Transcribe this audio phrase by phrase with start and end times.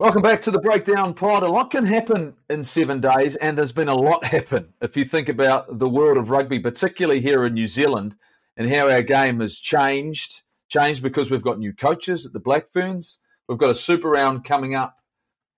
[0.00, 1.42] Welcome back to the Breakdown Pod.
[1.42, 5.04] A lot can happen in seven days, and there's been a lot happen if you
[5.04, 8.14] think about the world of rugby, particularly here in New Zealand,
[8.56, 10.44] and how our game has changed.
[10.68, 13.18] Changed because we've got new coaches at the Black Ferns.
[13.48, 14.98] We've got a super round coming up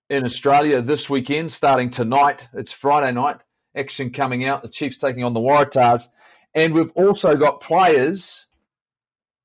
[0.08, 2.48] in Australia this weekend, starting tonight.
[2.54, 3.43] It's Friday night.
[3.77, 4.62] Action coming out.
[4.62, 6.09] The Chiefs taking on the Waratahs.
[6.54, 8.46] And we've also got players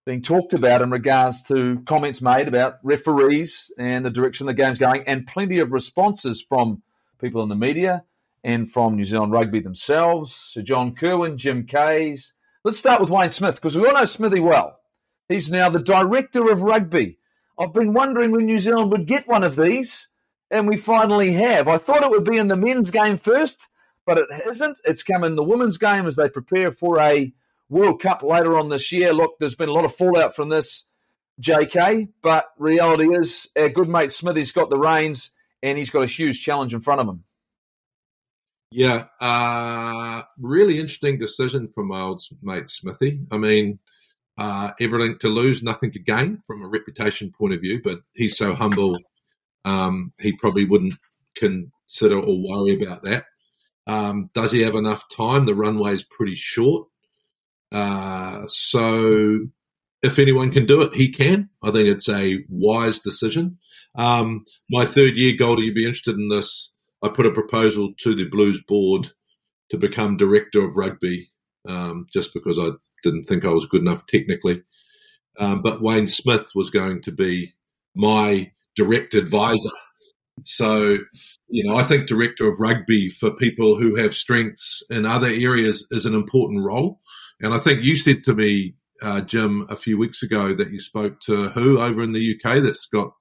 [0.05, 4.77] being talked about in regards to comments made about referees and the direction the game's
[4.77, 6.83] going, and plenty of responses from
[7.19, 8.03] people in the media
[8.43, 10.33] and from New Zealand Rugby themselves.
[10.33, 12.33] Sir John Kirwan, Jim Kayes.
[12.63, 14.79] Let's start with Wayne Smith because we all know Smithy well.
[15.27, 17.17] He's now the director of rugby.
[17.59, 20.09] I've been wondering when New Zealand would get one of these,
[20.51, 21.67] and we finally have.
[21.67, 23.67] I thought it would be in the men's game first,
[24.05, 24.77] but it hasn't.
[24.83, 27.33] It's come in the women's game as they prepare for a
[27.69, 29.13] World Cup later on this year.
[29.13, 30.85] Look, there's been a lot of fallout from this,
[31.41, 35.31] JK, but reality is our good mate Smithy's got the reins
[35.63, 37.23] and he's got a huge challenge in front of him.
[38.71, 43.21] Yeah, uh, really interesting decision from my old mate Smithy.
[43.31, 43.79] I mean,
[44.37, 48.37] uh, everything to lose, nothing to gain from a reputation point of view, but he's
[48.37, 48.97] so humble,
[49.63, 50.95] um, he probably wouldn't
[51.35, 53.25] consider or worry about that.
[53.87, 55.45] Um, does he have enough time?
[55.45, 56.87] The runway is pretty short.
[57.75, 59.39] Uh, so
[60.01, 61.49] if anyone can do it, he can.
[61.61, 63.57] I think it's a wise decision.
[63.95, 66.71] Um, my third year, Goldie, you'd be interested in this.
[67.03, 69.11] I put a proposal to the Blues board
[69.71, 71.31] to become director of rugby
[71.67, 72.69] um, just because I
[73.03, 74.63] didn't think I was good enough technically.
[75.37, 77.55] Um, but Wayne Smith was going to be
[77.93, 79.71] my direct advisor.
[80.43, 80.97] So,
[81.49, 85.85] you know, I think director of rugby for people who have strengths in other areas
[85.91, 87.01] is an important role.
[87.41, 90.79] And I think you said to me, uh, Jim, a few weeks ago that you
[90.79, 93.11] spoke to who over in the UK that's got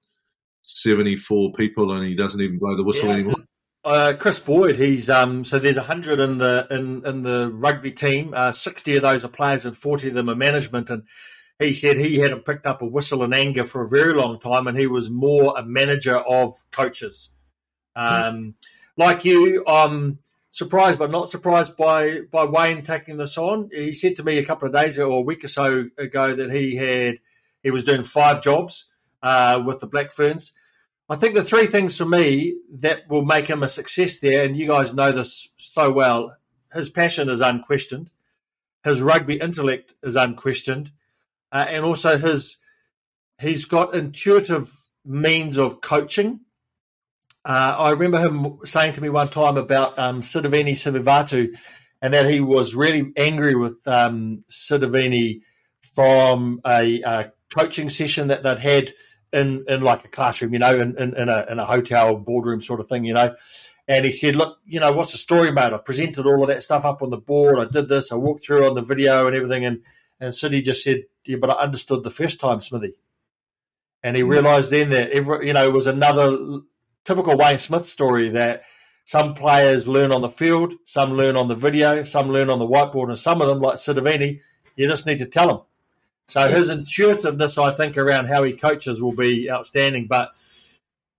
[0.63, 3.45] 74 people and he doesn't even blow the whistle yeah, anymore.
[3.85, 8.33] Uh, Chris Boyd, he's um, so there's hundred in the in in the rugby team.
[8.35, 10.89] Uh, Sixty of those are players, and forty of them are management.
[10.89, 11.03] And
[11.59, 14.67] he said he hadn't picked up a whistle in anger for a very long time,
[14.69, 17.31] and he was more a manager of coaches.
[17.95, 18.55] Um,
[18.97, 20.19] like you, um,
[20.55, 23.71] surprised but not surprised by by Wayne taking this on.
[23.73, 26.33] He said to me a couple of days ago or a week or so ago
[26.33, 27.19] that he had
[27.65, 28.89] he was doing five jobs
[29.21, 30.53] uh, with the Black Ferns.
[31.09, 34.57] I think the three things for me that will make him a success there, and
[34.57, 36.37] you guys know this so well,
[36.73, 38.13] his passion is unquestioned,
[38.85, 40.93] his rugby intellect is unquestioned,
[41.51, 42.59] uh, and also his
[43.41, 44.73] he's got intuitive
[45.05, 46.41] means of coaching
[47.45, 51.57] uh, I remember him saying to me one time about um, Sitiveni Sivivatu
[52.01, 54.45] and that he was really angry with um,
[55.95, 58.91] from a, a, coaching session that they'd had
[59.33, 62.61] in, in like a classroom, you know, in, in, in, a, in a hotel boardroom
[62.61, 63.35] sort of thing, you know.
[63.87, 65.73] And he said, Look, you know, what's the story, mate?
[65.73, 67.59] I presented all of that stuff up on the board.
[67.59, 68.11] I did this.
[68.11, 69.65] I walked through on the video and everything.
[69.65, 69.83] And,
[70.19, 72.95] and City just said, Yeah, but I understood the first time, Smithy.
[74.03, 74.31] And he hmm.
[74.31, 76.61] realised then that every, you know, it was another
[77.05, 78.65] typical Wayne Smith story that
[79.05, 82.67] some players learn on the field, some learn on the video, some learn on the
[82.67, 84.41] whiteboard, and some of them, like Sitiveni,
[84.77, 85.61] you just need to tell them.
[86.27, 90.07] So his intuitiveness, I think, around how he coaches will be outstanding.
[90.07, 90.31] But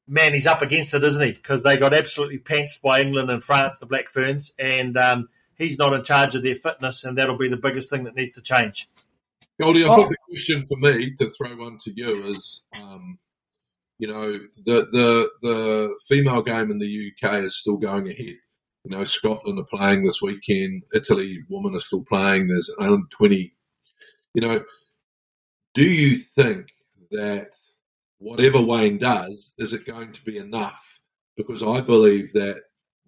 [0.08, 1.34] man, he's up against it, isn't he?
[1.34, 5.78] Because they got absolutely pantsed by England and France, the Black Ferns, and um, he's
[5.78, 8.42] not in charge of their fitness, and that'll be the biggest thing that needs to
[8.42, 8.90] change.
[9.62, 9.96] Goldie, I oh.
[9.96, 13.20] think the question for me to throw one to you is um,
[13.98, 14.32] you know,
[14.66, 18.36] the the the female game in the UK is still going ahead.
[18.84, 20.84] You know, Scotland are playing this weekend.
[20.94, 22.48] Italy women are still playing.
[22.48, 23.54] There's only twenty.
[24.34, 24.64] You know,
[25.74, 26.68] do you think
[27.12, 27.50] that
[28.18, 31.00] whatever Wayne does, is it going to be enough?
[31.38, 32.62] Because I believe that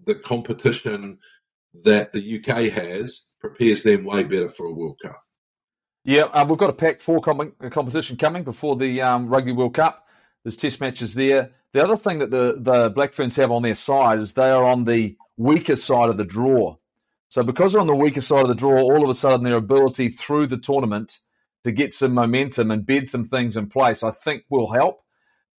[0.06, 1.20] the competition
[1.84, 5.22] that the UK has prepares them way better for a World Cup.
[6.03, 9.74] Yeah, uh, we've got a Pac Four com- competition coming before the um, Rugby World
[9.74, 10.06] Cup.
[10.47, 11.52] There's test matches there.
[11.74, 14.64] The other thing that the, the Black Ferns have on their side is they are
[14.64, 16.78] on the weaker side of the draw.
[17.28, 19.58] So because they're on the weaker side of the draw, all of a sudden their
[19.58, 21.20] ability through the tournament
[21.66, 25.02] to get some momentum and bed some things in place, I think will help.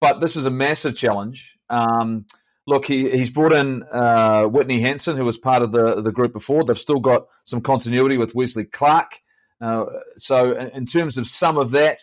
[0.01, 1.59] But this is a massive challenge.
[1.69, 2.25] Um,
[2.67, 6.33] look, he, he's brought in uh, Whitney Hansen, who was part of the, the group
[6.33, 6.65] before.
[6.65, 9.21] They've still got some continuity with Wesley Clark.
[9.61, 9.85] Uh,
[10.17, 11.99] so, in, in terms of some of that,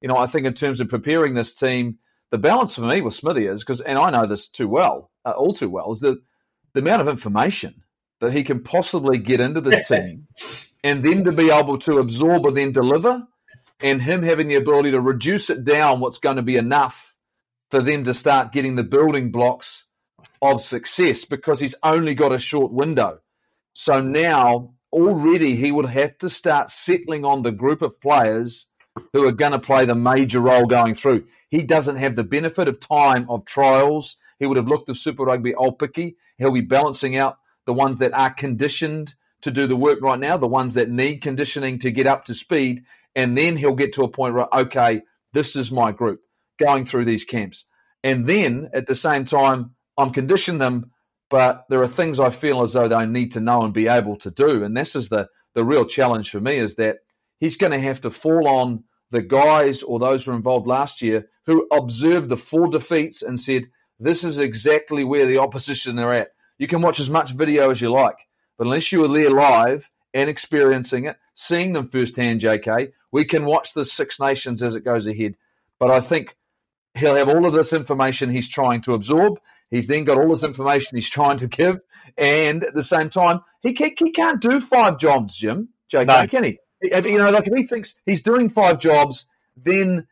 [0.00, 1.98] you know, I think in terms of preparing this team,
[2.32, 5.32] the balance for me with Smithy is because, and I know this too well, uh,
[5.32, 6.18] all too well, is that
[6.72, 7.84] the amount of information
[8.20, 10.26] that he can possibly get into this team,
[10.82, 13.22] and then to be able to absorb and then deliver,
[13.80, 17.14] and him having the ability to reduce it down, what's going to be enough
[17.70, 19.84] for them to start getting the building blocks
[20.40, 23.18] of success because he's only got a short window.
[23.74, 28.68] So now already he would have to start settling on the group of players
[29.12, 31.24] who are going to play the major role going through.
[31.50, 34.16] He doesn't have the benefit of time of trials.
[34.38, 36.16] He would have looked at Super Rugby Aupiki.
[36.38, 40.36] He'll be balancing out the ones that are conditioned to do the work right now,
[40.36, 42.84] the ones that need conditioning to get up to speed,
[43.14, 45.02] and then he'll get to a point where, okay,
[45.32, 46.20] this is my group
[46.58, 47.66] going through these camps.
[48.04, 50.90] And then at the same time, I'm conditioning them,
[51.28, 54.16] but there are things I feel as though they need to know and be able
[54.18, 54.64] to do.
[54.64, 56.98] And this is the, the real challenge for me is that
[57.42, 61.02] he's going to have to fall on the guys or those who were involved last
[61.02, 63.64] year who observed the four defeats and said,
[63.98, 66.28] this is exactly where the opposition are at.
[66.58, 68.14] You can watch as much video as you like,
[68.56, 73.44] but unless you were there live and experiencing it, seeing them firsthand, JK, we can
[73.44, 75.34] watch the Six Nations as it goes ahead.
[75.80, 76.36] But I think
[76.94, 79.40] he'll have all of this information he's trying to absorb.
[79.68, 81.80] He's then got all this information he's trying to give,
[82.16, 85.70] and at the same time, he can't, he can't do five jobs, Jim.
[85.92, 86.26] JK, no.
[86.28, 86.58] can he?
[86.82, 89.26] You know, like if he thinks he's doing five jobs,
[89.56, 90.06] then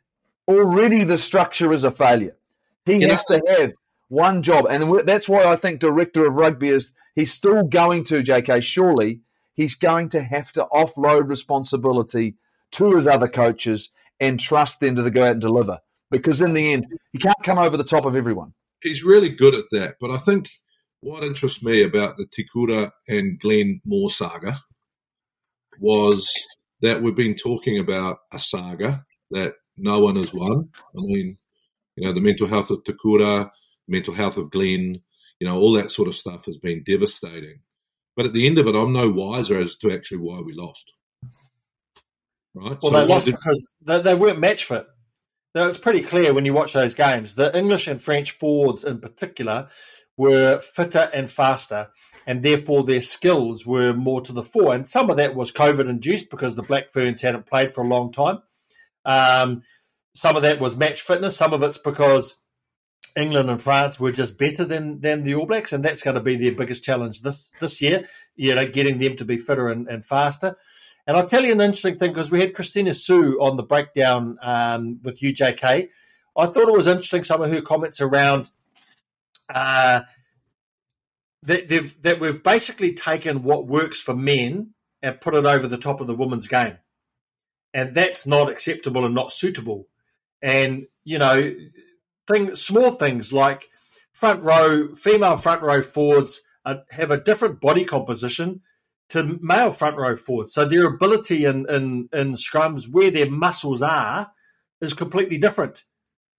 [0.46, 2.37] already the structure is a failure.
[2.84, 3.72] He you has know, to have
[4.08, 8.22] one job, and that's why I think director of rugby is he's still going to
[8.22, 8.62] JK.
[8.62, 9.20] Surely
[9.55, 12.37] he's going to have to offload responsibility
[12.72, 15.78] to his other coaches and trust them to go out and deliver.
[16.11, 18.52] Because in the end, he can't come over the top of everyone.
[18.82, 19.96] He's really good at that.
[20.00, 20.49] But I think
[21.00, 24.61] what interests me about the Te Kura and Glenn Moore saga
[25.78, 26.31] was
[26.82, 30.71] that we've been talking about a saga that no one has won.
[30.97, 31.38] I mean,
[31.97, 33.50] you know, the mental health of Te Kura,
[33.88, 35.00] mental health of Glenn,
[35.38, 37.61] you know, all that sort of stuff has been devastating.
[38.17, 40.93] But at the end of it, I'm no wiser as to actually why we lost.
[42.55, 42.77] Right?
[42.82, 43.37] Well, so they lost did...
[43.37, 44.87] because they, they weren't match fit.
[45.55, 47.35] Now, it's pretty clear when you watch those games.
[47.35, 49.69] The English and French forwards, in particular,
[50.17, 51.88] were fitter and faster,
[52.26, 54.75] and therefore their skills were more to the fore.
[54.75, 57.88] And some of that was COVID induced because the Black Ferns hadn't played for a
[57.88, 58.38] long time.
[59.05, 59.62] Um,
[60.14, 61.37] some of that was match fitness.
[61.37, 62.37] Some of it's because
[63.17, 66.20] England and France were just better than than the All Blacks, and that's going to
[66.20, 68.08] be their biggest challenge this this year.
[68.37, 70.56] You know, getting them to be fitter and, and faster.
[71.06, 74.38] And I'll tell you an interesting thing because we had Kristina Sue on the breakdown
[74.43, 75.88] um, with UJK.
[76.37, 78.50] I thought it was interesting some of her comments around
[79.52, 80.02] uh,
[81.44, 85.78] that, they've that we've basically taken what works for men and put it over the
[85.78, 86.78] top of the women's game.
[87.72, 89.87] And that's not acceptable and not suitable.
[90.42, 91.54] And, you know,
[92.26, 93.69] things, small things like
[94.12, 96.42] front row, female front row forwards
[96.90, 98.60] have a different body composition
[99.10, 100.52] to male front row forwards.
[100.52, 104.31] So their ability in, in, in scrums, where their muscles are,
[104.81, 105.84] is completely different.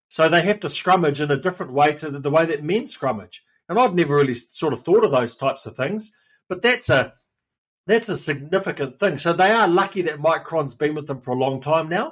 [0.10, 2.84] So they have to scrummage in a different way to the, the way that men
[2.84, 3.40] scrummage.
[3.72, 6.12] And I've never really sort of thought of those types of things,
[6.50, 7.14] but that's a
[7.88, 9.18] that's a significant thing.
[9.18, 12.12] So they are lucky that Mike Cron's been with them for a long time now,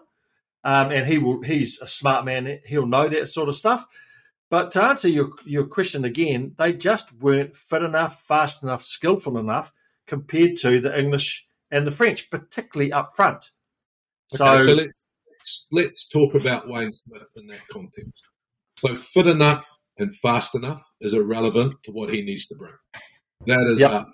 [0.64, 1.42] um, and he will.
[1.42, 2.60] He's a smart man.
[2.66, 3.86] He'll know that sort of stuff.
[4.50, 9.38] But to answer your your question again, they just weren't fit enough, fast enough, skillful
[9.38, 9.74] enough
[10.08, 13.52] compared to the English and the French, particularly up front.
[14.30, 18.30] So, okay, so let's let's talk about Wayne Smith in that context.
[18.78, 22.74] So fit enough and fast enough is irrelevant to what he needs to bring.
[23.46, 24.08] That is yep.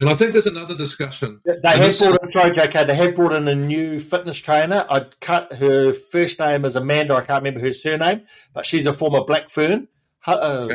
[0.00, 1.40] And I think there's another discussion.
[1.44, 4.84] They have brought in, sorry, JK, they have brought in a new fitness trainer.
[4.90, 7.14] I cut her first name is Amanda.
[7.14, 9.86] I can't remember her surname, but she's a former Black Fern.
[10.26, 10.74] Uh, okay.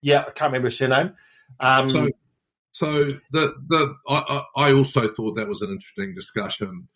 [0.00, 1.12] Yeah, I can't remember her surname.
[1.60, 2.08] Um, so,
[2.70, 6.88] so the the I, I also thought that was an interesting discussion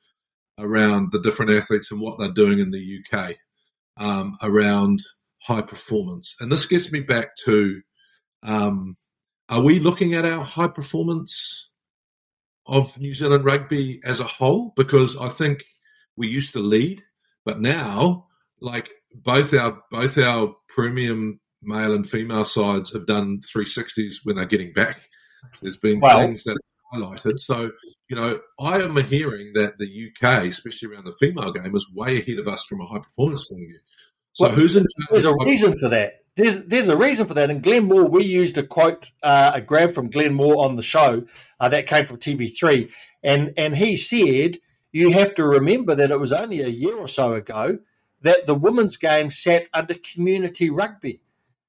[0.58, 3.36] around the different athletes and what they're doing in the UK
[3.98, 5.00] um, around
[5.46, 7.80] high performance, and this gets me back to:
[8.42, 8.96] um,
[9.48, 11.68] Are we looking at our high performance
[12.66, 14.72] of New Zealand rugby as a whole?
[14.76, 15.64] Because I think
[16.16, 17.02] we used to lead,
[17.44, 18.26] but now,
[18.60, 24.44] like both our both our premium male and female sides have done 360s when they're
[24.44, 25.08] getting back
[25.60, 27.38] there's been well, things that are highlighted.
[27.38, 27.70] So,
[28.08, 32.18] you know, I am hearing that the UK, especially around the female game, is way
[32.20, 33.80] ahead of us from a high performance point of view.
[34.36, 36.20] So, well, who's in There's a reason for that.
[36.34, 37.48] There's there's a reason for that.
[37.48, 40.82] And Glenn Moore, we used a quote, uh, a grab from Glenn Moore on the
[40.82, 41.24] show
[41.58, 44.58] uh, that came from TV3, and and he said
[44.92, 47.78] you have to remember that it was only a year or so ago
[48.20, 51.22] that the women's game sat under community rugby.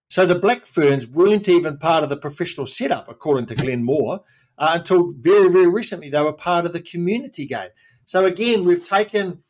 [0.10, 4.26] So the Black Ferns weren't even part of the professional setup, according to Glenn Moore,
[4.58, 6.10] uh, until very, very recently.
[6.10, 7.70] They were part of the community game.
[8.04, 9.44] So again, we've taken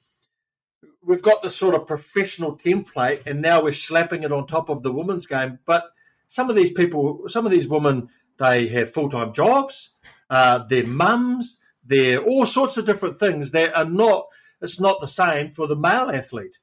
[1.07, 4.83] we've got this sort of professional template, and now we're slapping it on top of
[4.83, 5.57] the women's game.
[5.65, 5.85] But
[6.27, 9.91] some of these people, some of these women, they have full time jobs,
[10.29, 14.25] uh, they're mums, they're all sorts of different things that are not.
[14.61, 16.59] It's not the same for the male athlete.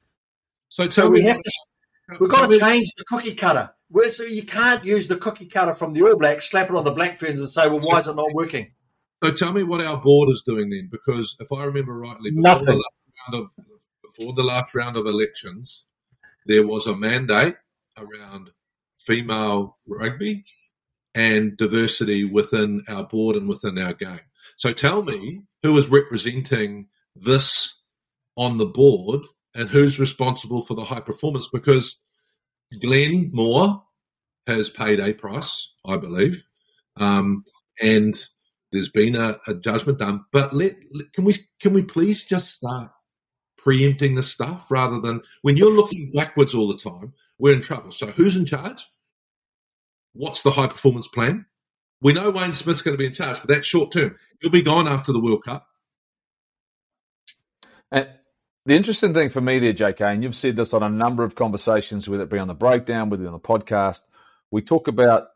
[0.68, 1.50] So, so we have to.
[2.20, 3.70] We've got to change the cookie cutter.
[4.10, 6.90] So you can't use the cookie cutter from the All Blacks, slap it on the
[6.90, 8.72] Black Ferns, and say, "Well, why is it not working?"
[9.22, 12.64] So tell me what our board is doing then, because if I remember rightly, Nothing.
[12.66, 13.50] The last round of,
[14.16, 15.86] before the last round of elections,
[16.46, 17.56] there was a mandate
[17.98, 18.50] around
[18.98, 20.44] female rugby
[21.14, 24.20] and diversity within our board and within our game.
[24.56, 27.80] So tell me who is representing this
[28.36, 29.22] on the board
[29.54, 32.00] and who's responsible for the high performance because
[32.80, 33.84] Glenn Moore
[34.46, 36.44] has paid a price, I believe,
[36.96, 37.44] um,
[37.80, 38.14] and
[38.72, 40.24] there's been a, a judgment done.
[40.32, 42.90] But let, let, can we can we please just start
[43.64, 47.90] preempting the stuff rather than when you're looking backwards all the time, we're in trouble.
[47.90, 48.86] So who's in charge?
[50.12, 51.46] What's the high performance plan?
[52.00, 54.16] We know Wayne Smith's going to be in charge, but that's short term.
[54.40, 55.66] He'll be gone after the World Cup.
[57.90, 58.08] And
[58.66, 61.34] the interesting thing for me there, JK, and you've said this on a number of
[61.34, 64.00] conversations, whether it be on the breakdown, whether it be on the podcast,
[64.50, 65.28] we talk about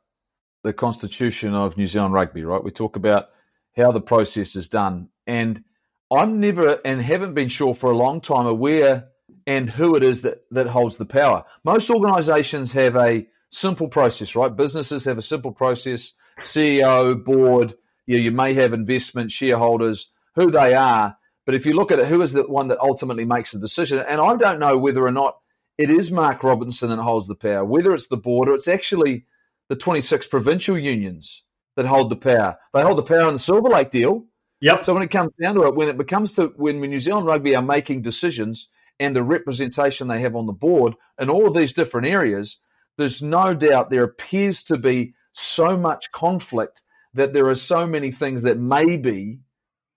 [0.64, 2.62] the constitution of New Zealand rugby, right?
[2.62, 3.30] We talk about
[3.76, 5.08] how the process is done.
[5.26, 5.64] And
[6.10, 9.08] I'm never and haven't been sure for a long time aware
[9.46, 11.44] and who it is that, that holds the power.
[11.64, 14.54] Most organizations have a simple process, right?
[14.54, 17.74] Businesses have a simple process CEO, board,
[18.06, 21.16] you, know, you may have investment shareholders, who they are.
[21.46, 23.98] But if you look at it, who is the one that ultimately makes the decision?
[24.06, 25.38] And I don't know whether or not
[25.78, 29.24] it is Mark Robinson that holds the power, whether it's the board or it's actually
[29.68, 31.44] the 26 provincial unions
[31.76, 32.58] that hold the power.
[32.74, 34.26] They hold the power in the Silver Lake deal.
[34.60, 34.84] Yep.
[34.84, 37.54] So when it comes down to it, when it becomes to when New Zealand Rugby
[37.54, 41.72] are making decisions and the representation they have on the board in all of these
[41.72, 42.60] different areas,
[42.96, 46.82] there's no doubt there appears to be so much conflict
[47.14, 49.38] that there are so many things that may be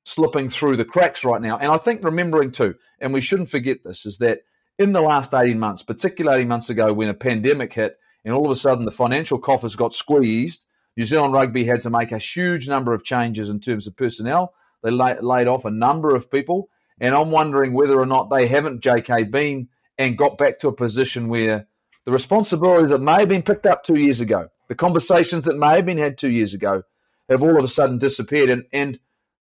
[0.04, 1.58] slipping through the cracks right now.
[1.58, 4.40] And I think remembering too, and we shouldn't forget this, is that
[4.78, 8.46] in the last 18 months, particularly 18 months ago when a pandemic hit and all
[8.46, 10.66] of a sudden the financial coffers got squeezed,
[10.98, 14.54] New Zealand Rugby had to make a huge number of changes in terms of personnel.
[14.84, 16.70] They laid off a number of people.
[17.00, 20.74] And I'm wondering whether or not they haven't, JK, been and got back to a
[20.74, 21.68] position where
[22.06, 25.76] the responsibilities that may have been picked up two years ago, the conversations that may
[25.76, 26.84] have been had two years ago,
[27.30, 28.50] have all of a sudden disappeared.
[28.50, 29.00] And, and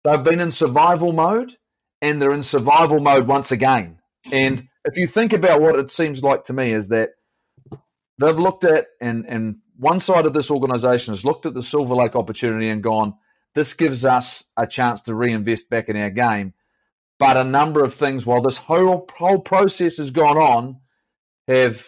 [0.03, 1.57] they've been in survival mode
[2.01, 3.99] and they're in survival mode once again.
[4.31, 7.11] And if you think about what it seems like to me is that
[8.19, 11.95] they've looked at and and one side of this organization has looked at the Silver
[11.95, 13.15] Lake opportunity and gone,
[13.55, 16.53] this gives us a chance to reinvest back in our game.
[17.19, 20.77] But a number of things, while this whole whole process has gone on,
[21.47, 21.85] have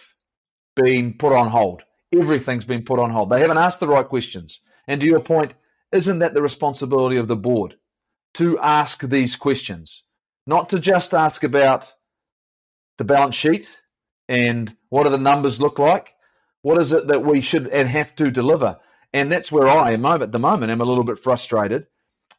[0.76, 1.84] been put on hold.
[2.14, 3.30] Everything's been put on hold.
[3.30, 4.62] They haven't asked the right questions.
[4.88, 5.54] And to your point,
[5.92, 7.76] isn't that the responsibility of the board
[8.36, 10.04] to ask these questions?
[10.46, 11.92] Not to just ask about
[12.98, 13.68] the balance sheet
[14.30, 16.15] and what do the numbers look like?
[16.66, 18.78] What is it that we should and have to deliver?
[19.14, 20.72] And that's where I am at the moment.
[20.72, 21.86] I'm a little bit frustrated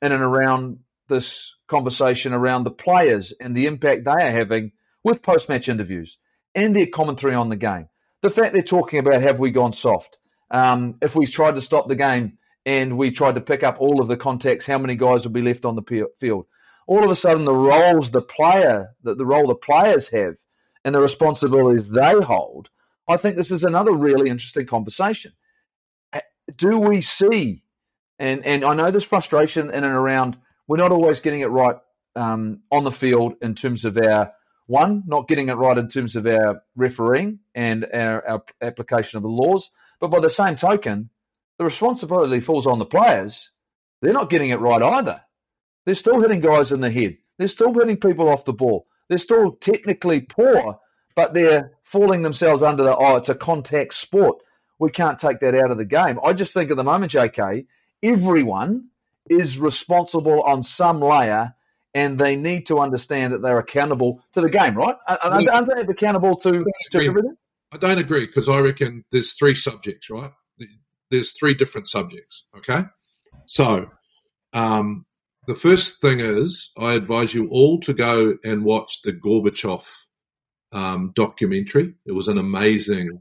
[0.02, 4.72] in and around this conversation around the players and the impact they are having
[5.04, 6.18] with post match interviews
[6.54, 7.88] and their commentary on the game
[8.26, 10.16] the fact they're talking about have we gone soft?
[10.50, 14.00] Um, if we tried to stop the game and we tried to pick up all
[14.00, 16.46] of the contacts, how many guys would be left on the field?
[16.88, 20.34] All of a sudden, the roles the player, the, the role the players have,
[20.84, 22.68] and the responsibilities they hold.
[23.08, 25.32] I think this is another really interesting conversation.
[26.56, 27.62] Do we see,
[28.18, 30.36] and and I know there's frustration in and around.
[30.68, 31.76] We're not always getting it right
[32.14, 34.32] um, on the field in terms of our
[34.66, 39.22] one, not getting it right in terms of our refereeing and our, our application of
[39.22, 39.70] the laws.
[40.00, 41.10] But by the same token,
[41.58, 43.50] the responsibility falls on the players.
[44.02, 45.22] They're not getting it right either.
[45.84, 47.18] They're still hitting guys in the head.
[47.38, 48.86] They're still hitting people off the ball.
[49.08, 50.80] They're still technically poor,
[51.16, 54.36] but they're falling themselves under the oh, it's a contact sport.
[54.78, 56.20] We can't take that out of the game.
[56.22, 57.66] I just think at the moment, JK,
[58.02, 58.88] everyone
[59.28, 61.54] is responsible on some layer
[61.94, 64.96] and they need to understand that they're accountable to the game, right?
[65.08, 67.36] Aren't, aren't they accountable to, to everything?
[67.72, 70.30] I don't agree because I reckon there's three subjects, right?
[71.10, 72.84] There's three different subjects, okay?
[73.46, 73.90] So,
[74.52, 75.06] um,
[75.46, 79.84] the first thing is I advise you all to go and watch the Gorbachev
[80.72, 81.94] um, documentary.
[82.04, 83.20] It was an amazing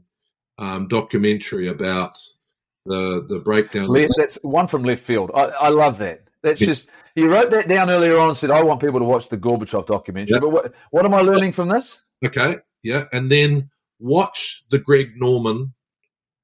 [0.58, 2.18] um, documentary about
[2.84, 3.88] the the breakdown.
[4.16, 5.30] That's one from left field.
[5.34, 6.24] I, I love that.
[6.42, 6.68] That's yeah.
[6.68, 9.36] just you wrote that down earlier on and said I want people to watch the
[9.36, 10.38] Gorbachev documentary.
[10.40, 12.00] But what what am I learning from this?
[12.24, 15.74] Okay, yeah, and then watch the Greg Norman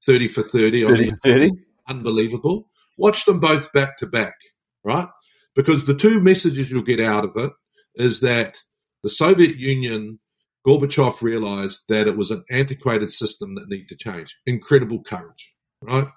[0.05, 0.83] thirty for thirty.
[0.83, 1.51] 30 for 30.
[1.87, 2.69] Unbelievable.
[2.97, 4.35] Watch them both back to back,
[4.83, 5.07] right?
[5.55, 7.53] Because the two messages you'll get out of it
[7.95, 8.59] is that
[9.03, 10.19] the Soviet Union,
[10.65, 14.37] Gorbachev realized that it was an antiquated system that needed to change.
[14.45, 16.07] Incredible courage, right?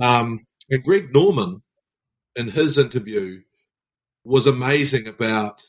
[0.00, 0.40] Um,
[0.70, 1.62] and Greg Norman,
[2.36, 3.42] in his interview,
[4.24, 5.62] was amazing about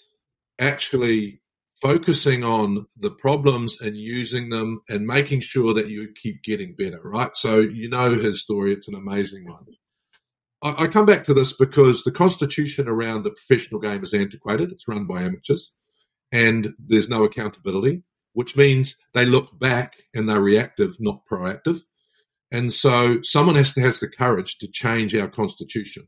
[0.59, 1.41] actually
[1.81, 7.01] focusing on the problems and using them and making sure that you keep getting better,
[7.03, 7.35] right?
[7.35, 9.65] So you know his story, it's an amazing one.
[10.63, 14.71] I, I come back to this because the constitution around the professional game is antiquated,
[14.71, 15.73] it's run by amateurs,
[16.31, 21.81] and there's no accountability, which means they look back and they're reactive, not proactive.
[22.51, 26.07] And so someone has to has the courage to change our constitution.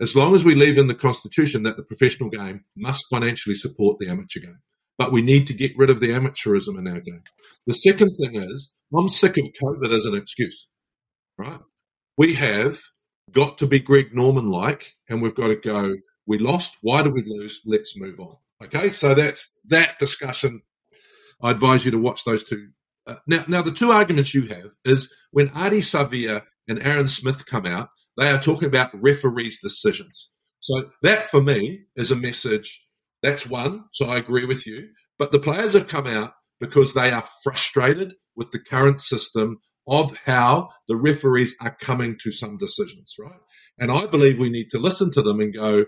[0.00, 3.98] As long as we leave in the constitution that the professional game must financially support
[3.98, 4.60] the amateur game
[4.98, 7.22] but we need to get rid of the amateurism in our game.
[7.66, 10.68] The second thing is, I'm sick of COVID as an excuse,
[11.36, 11.60] right?
[12.16, 12.80] We have
[13.32, 15.94] got to be Greg Norman like, and we've got to go,
[16.26, 16.76] we lost.
[16.82, 17.60] Why did we lose?
[17.66, 18.36] Let's move on.
[18.64, 18.90] Okay.
[18.90, 20.62] So that's that discussion.
[21.42, 22.68] I advise you to watch those two.
[23.06, 27.44] Uh, now, now the two arguments you have is when Ardie Savea and Aaron Smith
[27.46, 30.30] come out, they are talking about referees' decisions.
[30.60, 32.80] So that for me is a message
[33.24, 33.84] that's one.
[33.92, 34.90] So I agree with you.
[35.18, 40.16] But the players have come out because they are frustrated with the current system of
[40.26, 43.40] how the referees are coming to some decisions, right?
[43.78, 45.86] And I believe we need to listen to them and go,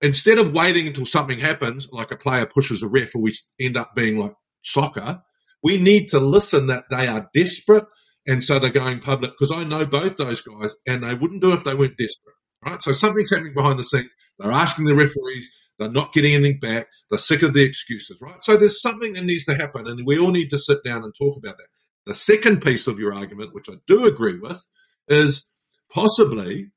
[0.00, 3.76] instead of waiting until something happens, like a player pushes a ref or we end
[3.76, 5.22] up being like soccer,
[5.62, 7.84] we need to listen that they are desperate.
[8.26, 11.50] And so they're going public because I know both those guys and they wouldn't do
[11.52, 12.82] it if they weren't desperate, right?
[12.82, 14.12] So something's happening behind the scenes.
[14.38, 16.86] They're asking the referees, they're not getting anything back.
[17.08, 18.42] They're sick of the excuses, right?
[18.42, 21.14] So there's something that needs to happen, and we all need to sit down and
[21.14, 21.68] talk about that.
[22.06, 24.64] The second piece of your argument, which I do agree with,
[25.08, 25.52] is
[25.90, 26.70] possibly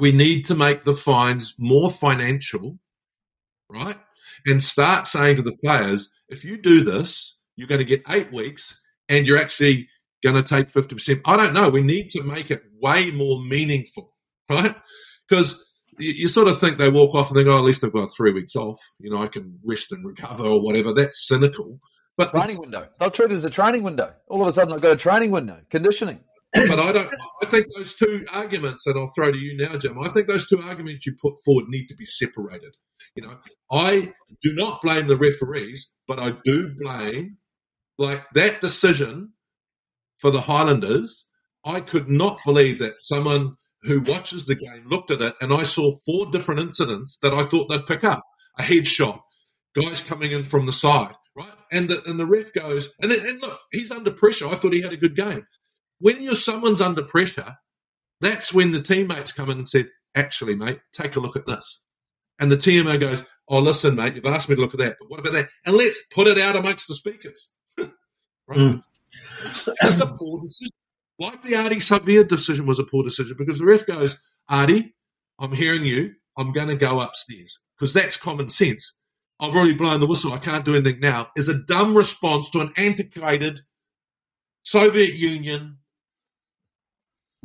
[0.00, 2.78] we need to make the fines more financial,
[3.68, 3.96] right?
[4.46, 8.32] And start saying to the players, if you do this, you're going to get eight
[8.32, 9.88] weeks and you're actually
[10.22, 11.20] going to take 50%.
[11.24, 11.70] I don't know.
[11.70, 14.14] We need to make it way more meaningful,
[14.48, 14.74] right?
[15.28, 15.64] Because
[15.98, 18.32] you, sort of think they walk off and think, oh, at least I've got three
[18.32, 18.80] weeks off.
[18.98, 20.92] You know, I can rest and recover or whatever.
[20.92, 21.80] That's cynical.
[22.16, 22.88] But training window.
[22.98, 24.12] They'll treat it as a training window.
[24.28, 26.16] All of a sudden, I've got a training window, conditioning.
[26.54, 27.10] But I don't.
[27.42, 29.98] I think those two arguments that I'll throw to you now, Jim.
[30.00, 32.74] I think those two arguments you put forward need to be separated.
[33.14, 33.38] You know,
[33.70, 37.36] I do not blame the referees, but I do blame
[37.98, 39.32] like that decision
[40.18, 41.28] for the Highlanders.
[41.64, 45.62] I could not believe that someone who watches the game looked at it and I
[45.62, 48.24] saw four different incidents that I thought they'd pick up.
[48.58, 49.20] A headshot,
[49.80, 51.52] guys coming in from the side, right?
[51.70, 54.48] And the, and the ref goes, and then, and look, he's under pressure.
[54.48, 55.46] I thought he had a good game.
[55.98, 57.58] When you're someone's under pressure,
[58.20, 61.82] that's when the teammates come in and said, actually, mate, take a look at this.
[62.38, 65.10] And the TMO goes, oh, listen, mate, you've asked me to look at that, but
[65.10, 65.48] what about that?
[65.66, 67.52] And let's put it out amongst the speakers.
[67.78, 67.90] right?
[68.58, 68.82] Mm.
[69.82, 70.70] It's a poor decision.
[71.18, 74.92] Like the Ardie Savea decision was a poor decision because the ref goes, Ardie,
[75.38, 76.14] I'm hearing you.
[76.36, 78.96] I'm going to go upstairs because that's common sense.
[79.40, 80.32] I've already blown the whistle.
[80.32, 81.28] I can't do anything now.
[81.36, 83.60] Is a dumb response to an antiquated
[84.62, 85.78] Soviet Union.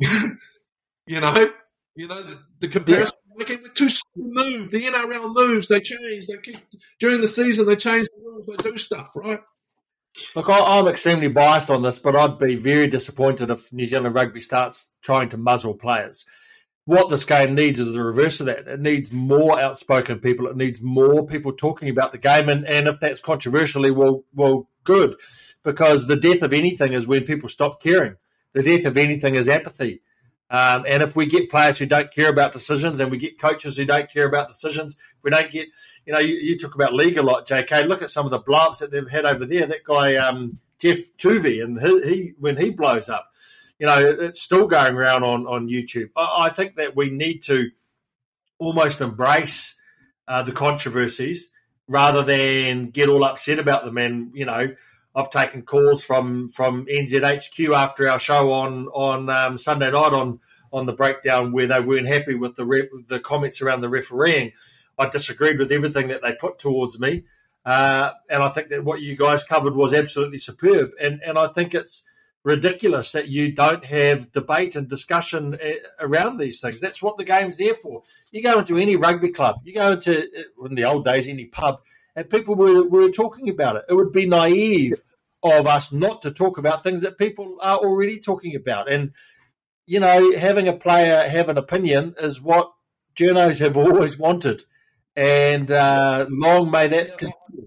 [1.06, 1.50] you know,
[1.96, 3.16] you know the, the comparison.
[3.36, 3.42] Yeah.
[3.42, 4.70] Okay, we're too move.
[4.70, 5.68] The NRL moves.
[5.68, 6.26] They change.
[6.26, 6.56] They keep
[7.00, 7.66] during the season.
[7.66, 8.46] They change the rules.
[8.46, 9.40] They do stuff right.
[10.36, 14.14] Look, I, am extremely biased on this, but I'd be very disappointed if New Zealand
[14.14, 16.24] rugby starts trying to muzzle players.
[16.84, 18.68] What this game needs is the reverse of that.
[18.68, 20.46] It needs more outspoken people.
[20.46, 24.68] It needs more people talking about the game, and, and if that's controversially, well, well,
[24.84, 25.16] good,
[25.64, 28.16] because the death of anything is when people stop caring.
[28.54, 30.00] The death of anything is apathy.
[30.50, 33.76] Um, and if we get players who don't care about decisions, and we get coaches
[33.76, 35.68] who don't care about decisions, we don't get
[36.06, 37.86] you know, you, you, talk about league a lot, JK.
[37.86, 39.66] Look at some of the blowups that they've had over there.
[39.66, 43.30] That guy, um, Geoff Toovey, and he, he, when he blows up,
[43.78, 46.10] you know, it's still going around on on YouTube.
[46.14, 47.70] I, I think that we need to
[48.58, 49.74] almost embrace
[50.28, 51.48] uh, the controversies
[51.88, 53.98] rather than get all upset about them.
[53.98, 54.74] And you know,
[55.14, 60.40] I've taken calls from from NZHQ after our show on on um, Sunday night on
[60.72, 64.52] on the breakdown where they weren't happy with the re- the comments around the refereeing
[64.98, 67.24] I disagreed with everything that they put towards me.
[67.64, 70.90] Uh, and I think that what you guys covered was absolutely superb.
[71.00, 72.02] And, and I think it's
[72.42, 76.80] ridiculous that you don't have debate and discussion uh, around these things.
[76.80, 78.02] That's what the game's there for.
[78.30, 81.46] You go into any rugby club, you go into, uh, in the old days, any
[81.46, 81.80] pub,
[82.14, 83.84] and people were, were talking about it.
[83.88, 85.00] It would be naive
[85.44, 88.90] of us not to talk about things that people are already talking about.
[88.90, 89.12] And,
[89.86, 92.72] you know, having a player have an opinion is what
[93.14, 94.62] journos have always wanted.
[95.14, 97.66] And uh, long may that continue.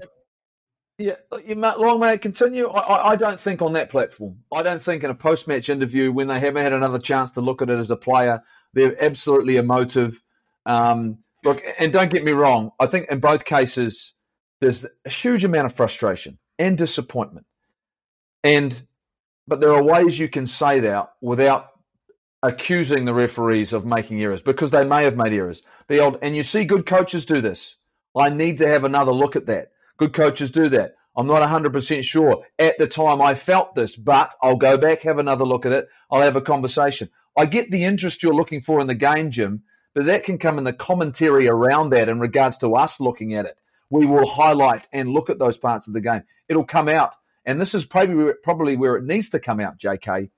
[0.98, 2.68] Yeah, long may it continue.
[2.68, 4.40] I, I, don't think on that platform.
[4.52, 7.62] I don't think in a post-match interview when they haven't had another chance to look
[7.62, 8.42] at it as a player,
[8.74, 10.24] they're absolutely emotive.
[10.66, 12.72] Um, look, and don't get me wrong.
[12.80, 14.16] I think in both cases,
[14.60, 17.46] there's a huge amount of frustration and disappointment.
[18.48, 18.82] And
[19.46, 21.68] but there are ways you can say that without
[22.42, 25.64] accusing the referees of making errors because they may have made errors.
[25.90, 27.76] The old and you see good coaches do this.
[28.16, 29.72] I need to have another look at that.
[29.98, 30.96] Good coaches do that.
[31.18, 32.46] I'm not 100% sure.
[32.58, 35.90] At the time I felt this, but I'll go back, have another look at it.
[36.10, 37.10] I'll have a conversation.
[37.38, 40.58] I get the interest you're looking for in the game, Jim, but that can come
[40.58, 43.58] in the commentary around that in regards to us looking at it.
[43.90, 46.24] We will highlight and look at those parts of the game.
[46.48, 47.14] It'll come out
[47.48, 50.30] and this is probably probably where it needs to come out, JK,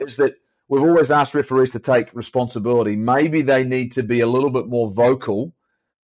[0.00, 0.34] is that
[0.68, 2.96] we've always asked referees to take responsibility.
[2.96, 5.54] Maybe they need to be a little bit more vocal,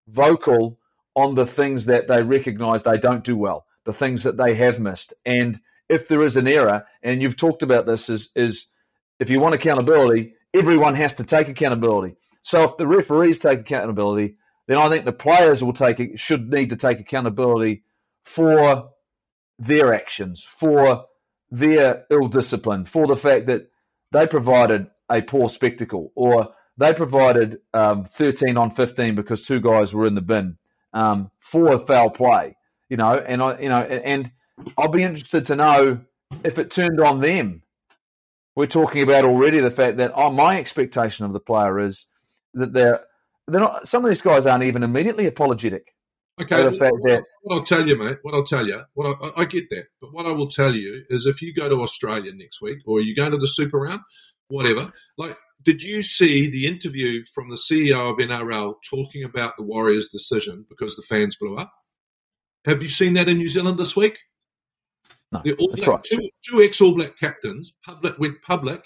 [0.08, 0.78] vocal
[1.16, 4.80] on the things that they recognise they don't do well, the things that they have
[4.80, 8.66] missed, and if there is an error, and you've talked about this, is is
[9.18, 12.16] if you want accountability, everyone has to take accountability.
[12.42, 14.36] So if the referees take accountability,
[14.66, 17.82] then I think the players will take should need to take accountability
[18.24, 18.90] for
[19.58, 21.06] their actions, for
[21.50, 23.70] their ill discipline, for the fact that
[24.12, 29.94] they provided a poor spectacle or they provided um, 13 on 15 because two guys
[29.94, 30.56] were in the bin
[30.92, 32.56] um, for foul play,
[32.88, 34.30] you know, and I, you know, and
[34.76, 36.00] I'll be interested to know
[36.42, 37.62] if it turned on them.
[38.56, 42.06] We're talking about already the fact that oh, my expectation of the player is
[42.54, 43.00] that they're
[43.48, 43.88] they're not.
[43.88, 45.93] Some of these guys aren't even immediately apologetic.
[46.40, 46.64] Okay.
[46.64, 49.44] The fact that what I'll tell you, mate, what I'll tell you, what I, I,
[49.44, 52.60] get that, but what I will tell you is if you go to Australia next
[52.60, 54.00] week or you go to the Super Round,
[54.48, 59.62] whatever, like, did you see the interview from the CEO of NRL talking about the
[59.62, 61.72] Warriors' decision because the fans blew up?
[62.64, 64.18] Have you seen that in New Zealand this week?
[65.30, 66.04] No, the All Black, right.
[66.04, 68.84] two, two ex All Black captains public went public.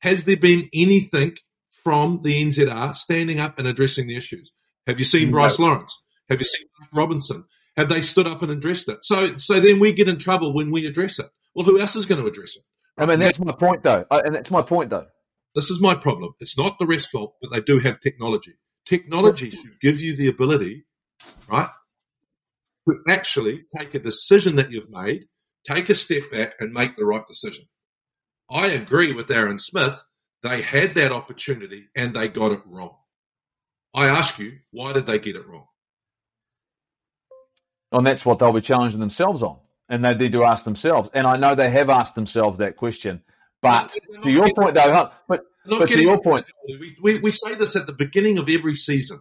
[0.00, 1.36] Has there been anything
[1.70, 4.52] from the NZR standing up and addressing the issues?
[4.86, 5.32] Have you seen no.
[5.32, 5.96] Bryce Lawrence?
[6.28, 7.44] Have you seen Robinson?
[7.76, 8.98] Have they stood up and addressed it?
[9.02, 11.26] So, so then we get in trouble when we address it.
[11.54, 12.62] Well, who else is going to address it?
[12.96, 14.04] I mean, that's my point, though.
[14.10, 15.06] And that's my point, though.
[15.54, 16.32] This is my problem.
[16.40, 18.54] It's not the rest fault, but they do have technology.
[18.84, 20.84] Technology should give you the ability,
[21.48, 21.70] right,
[22.88, 25.26] to actually take a decision that you've made,
[25.66, 27.64] take a step back, and make the right decision.
[28.50, 30.02] I agree with Aaron Smith.
[30.42, 32.96] They had that opportunity and they got it wrong.
[33.94, 35.66] I ask you, why did they get it wrong?
[37.92, 39.58] And that's what they'll be challenging themselves on.
[39.88, 41.10] And they need to ask themselves.
[41.14, 43.22] And I know they have asked themselves that question.
[43.62, 46.46] But to your point, though, but, but to your point.
[46.68, 49.20] We, we, we, say this at the beginning of every season.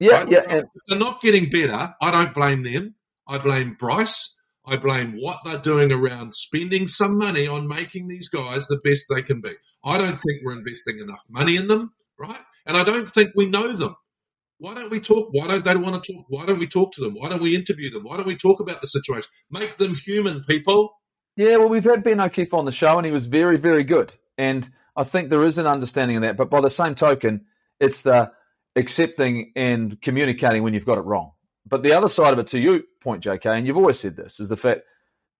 [0.00, 0.28] Yeah, right?
[0.28, 0.40] yeah.
[0.40, 2.94] So if they're not getting better, I don't blame them.
[3.26, 4.36] I blame Bryce.
[4.66, 9.06] I blame what they're doing around spending some money on making these guys the best
[9.08, 9.52] they can be.
[9.84, 12.42] I don't think we're investing enough money in them, right?
[12.66, 13.96] And I don't think we know them.
[14.58, 15.28] Why don't we talk?
[15.30, 16.26] Why don't they want to talk?
[16.28, 17.14] Why don't we talk to them?
[17.14, 18.02] Why don't we interview them?
[18.02, 19.30] Why don't we talk about the situation?
[19.50, 20.92] Make them human, people.
[21.36, 24.12] Yeah, well, we've had Ben O'Keeffe on the show, and he was very, very good.
[24.36, 26.36] And I think there is an understanding of that.
[26.36, 27.46] But by the same token,
[27.78, 28.32] it's the
[28.74, 31.32] accepting and communicating when you've got it wrong.
[31.64, 34.40] But the other side of it, to you point, JK, and you've always said this,
[34.40, 34.80] is the fact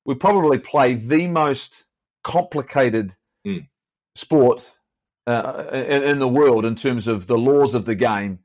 [0.05, 1.85] we probably play the most
[2.23, 3.67] complicated mm.
[4.15, 4.71] sport
[5.27, 8.39] uh, in, in, the world in terms of the laws of the game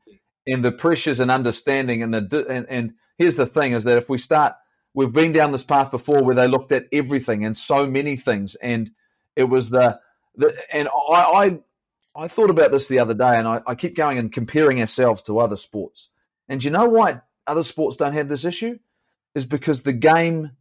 [0.47, 4.09] and the pressures and understanding and the and, and here's the thing is that if
[4.09, 4.53] we start
[4.93, 8.55] we've been down this path before where they looked at everything and so many things
[8.55, 8.91] and
[9.35, 9.99] it was the,
[10.35, 11.59] the and I, I
[12.15, 15.23] I thought about this the other day and I, I keep going and comparing ourselves
[15.23, 16.09] to other sports.
[16.47, 18.77] And you know why other sports don't have this issue?
[19.33, 20.51] Is because the game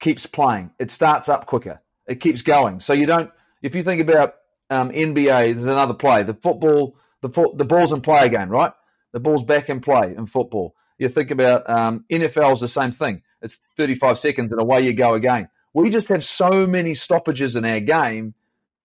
[0.00, 0.70] keeps playing.
[0.78, 1.82] It starts up quicker.
[2.06, 2.80] It keeps going.
[2.80, 4.36] So you don't if you think about
[4.70, 6.22] um, NBA, there's another play.
[6.22, 8.72] The football, the the ball's in play again, right?
[9.12, 10.74] The ball's back in play in football.
[10.98, 13.22] You think about um, NFL is the same thing.
[13.40, 15.48] It's 35 seconds and away you go again.
[15.72, 18.34] We just have so many stoppages in our game.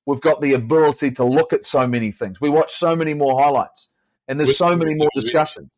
[0.06, 2.40] We've got the ability to look at so many things.
[2.40, 3.90] We watch so many more highlights,
[4.28, 5.70] and there's so many more discussions.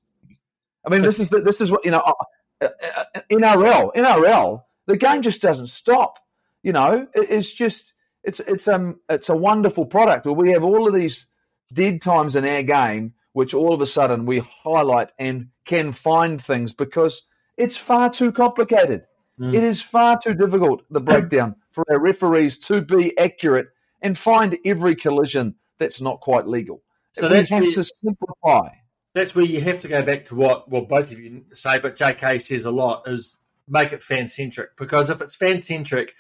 [0.85, 1.99] I mean, this is the, this is what you know.
[1.99, 2.13] Uh,
[2.61, 2.67] uh,
[3.15, 6.19] uh, NRL, NRL, the game just doesn't stop.
[6.63, 10.87] You know, it's just it's it's um it's a wonderful product where we have all
[10.87, 11.27] of these
[11.71, 16.41] dead times in our game which all of a sudden we highlight and can find
[16.41, 19.03] things because It's far too complicated.
[19.37, 19.53] Mm.
[19.53, 23.67] It is far too difficult, the breakdown, for our referees to be accurate
[24.01, 26.81] and find every collision that's not quite legal.
[27.11, 28.69] So we have to simplify.
[29.13, 31.97] That's where you have to go back to what well both of you say, but
[31.97, 36.13] JK says a lot is make it fan centric because if it's fan centric,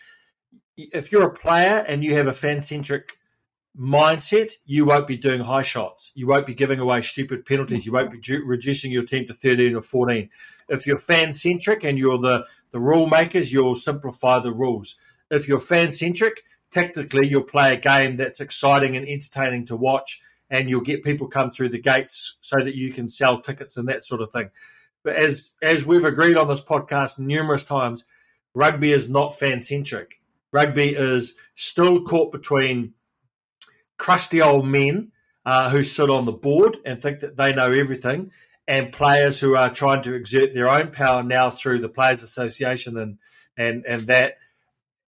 [0.75, 3.17] if you're a player and you have a fan centric
[3.77, 6.11] mindset, you won't be doing high shots.
[6.15, 7.85] You won't be giving away stupid penalties.
[7.85, 10.29] You won't be ju- reducing your team to 13 or 14.
[10.69, 14.95] If you're fan centric and you're the, the rule makers, you'll simplify the rules.
[15.29, 20.21] If you're fan centric, technically you'll play a game that's exciting and entertaining to watch
[20.49, 23.87] and you'll get people come through the gates so that you can sell tickets and
[23.87, 24.49] that sort of thing.
[25.03, 28.05] But as as we've agreed on this podcast numerous times,
[28.53, 30.21] rugby is not fan centric.
[30.51, 32.93] Rugby is still caught between
[33.97, 35.11] crusty old men
[35.45, 38.31] uh, who sit on the board and think that they know everything,
[38.67, 42.97] and players who are trying to exert their own power now through the Players Association
[42.97, 43.17] and
[43.57, 44.37] and and that.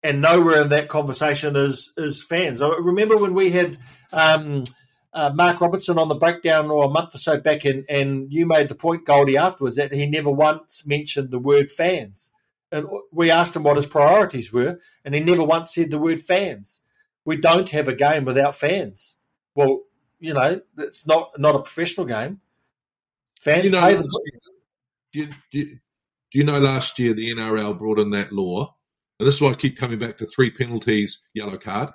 [0.03, 2.61] And nowhere in that conversation is is fans.
[2.61, 3.79] I remember when we had
[4.13, 4.63] um,
[5.11, 8.45] uh, Mark Robertson on the breakdown or a month or so back, and, and you
[8.45, 12.31] made the point, Goldie, afterwards that he never once mentioned the word fans.
[12.71, 16.21] And we asked him what his priorities were, and he never once said the word
[16.21, 16.81] fans
[17.27, 19.17] we don't have a game without fans.
[19.53, 19.81] Well,
[20.19, 22.39] you know, it's not not a professional game.
[23.41, 24.21] Fans you know, pay the.
[25.13, 28.73] Do you, do, do you know last year the NRL brought in that law,
[29.19, 31.89] and this is why I keep coming back to three penalties, yellow card.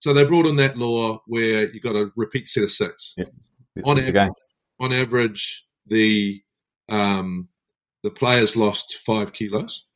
[0.00, 3.14] So they brought in that law where you got a repeat set of six.
[3.16, 3.26] Yeah,
[3.84, 4.32] on, average,
[4.80, 6.42] on average, the
[6.88, 7.48] um,
[8.02, 9.86] the players lost five kilos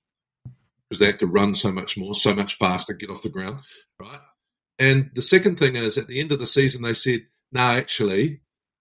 [0.88, 3.60] because they had to run so much more, so much faster, get off the ground,
[3.98, 4.20] right?
[4.78, 8.40] And the second thing is, at the end of the season, they said, "No, actually,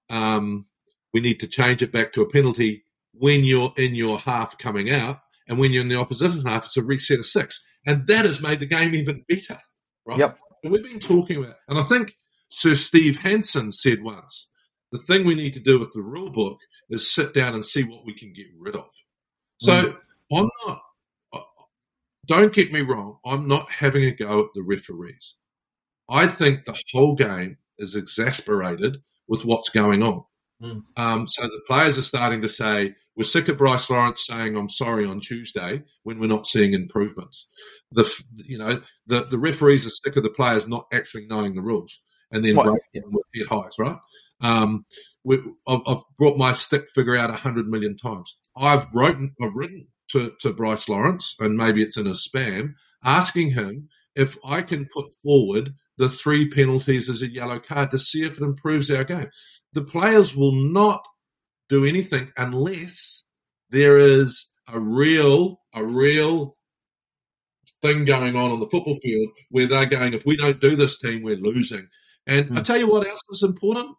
[0.09, 0.65] um,
[1.13, 4.91] we need to change it back to a penalty when you're in your half coming
[4.91, 8.25] out, and when you're in the opposition half, it's a reset of six, and that
[8.25, 9.59] has made the game even better,
[10.05, 10.19] right?
[10.19, 10.37] Yep.
[10.63, 12.17] And we've been talking about, and I think
[12.49, 14.49] Sir Steve Hansen said once,
[14.91, 17.83] the thing we need to do with the rule book is sit down and see
[17.83, 18.89] what we can get rid of.
[19.57, 19.97] So mm.
[20.33, 20.81] I'm not.
[21.33, 21.39] Uh,
[22.25, 23.17] don't get me wrong.
[23.25, 25.35] I'm not having a go at the referees.
[26.09, 30.23] I think the whole game is exasperated with what's going on.
[30.61, 30.83] Mm.
[30.97, 34.69] Um, so the players are starting to say, we're sick of Bryce Lawrence saying I'm
[34.69, 37.47] sorry on Tuesday when we're not seeing improvements.
[37.91, 38.11] The
[38.45, 41.99] you know the, the referees are sick of the players not actually knowing the rules
[42.31, 43.01] and then breaking yeah.
[43.05, 43.97] with head highs, right?
[44.41, 44.85] Um,
[45.23, 48.37] we, I've, I've, brought my stick figure out a hundred million times.
[48.57, 53.51] I've written I've written to, to Bryce Lawrence and maybe it's in a spam asking
[53.51, 58.23] him if I can put forward the three penalties as a yellow card to see
[58.23, 59.29] if it improves our game.
[59.73, 61.05] The players will not
[61.69, 63.23] do anything unless
[63.69, 66.55] there is a real, a real
[67.81, 70.99] thing going on on the football field where they're going, if we don't do this
[70.99, 71.87] team, we're losing.
[72.27, 72.57] And mm.
[72.57, 73.95] I tell you what else is important.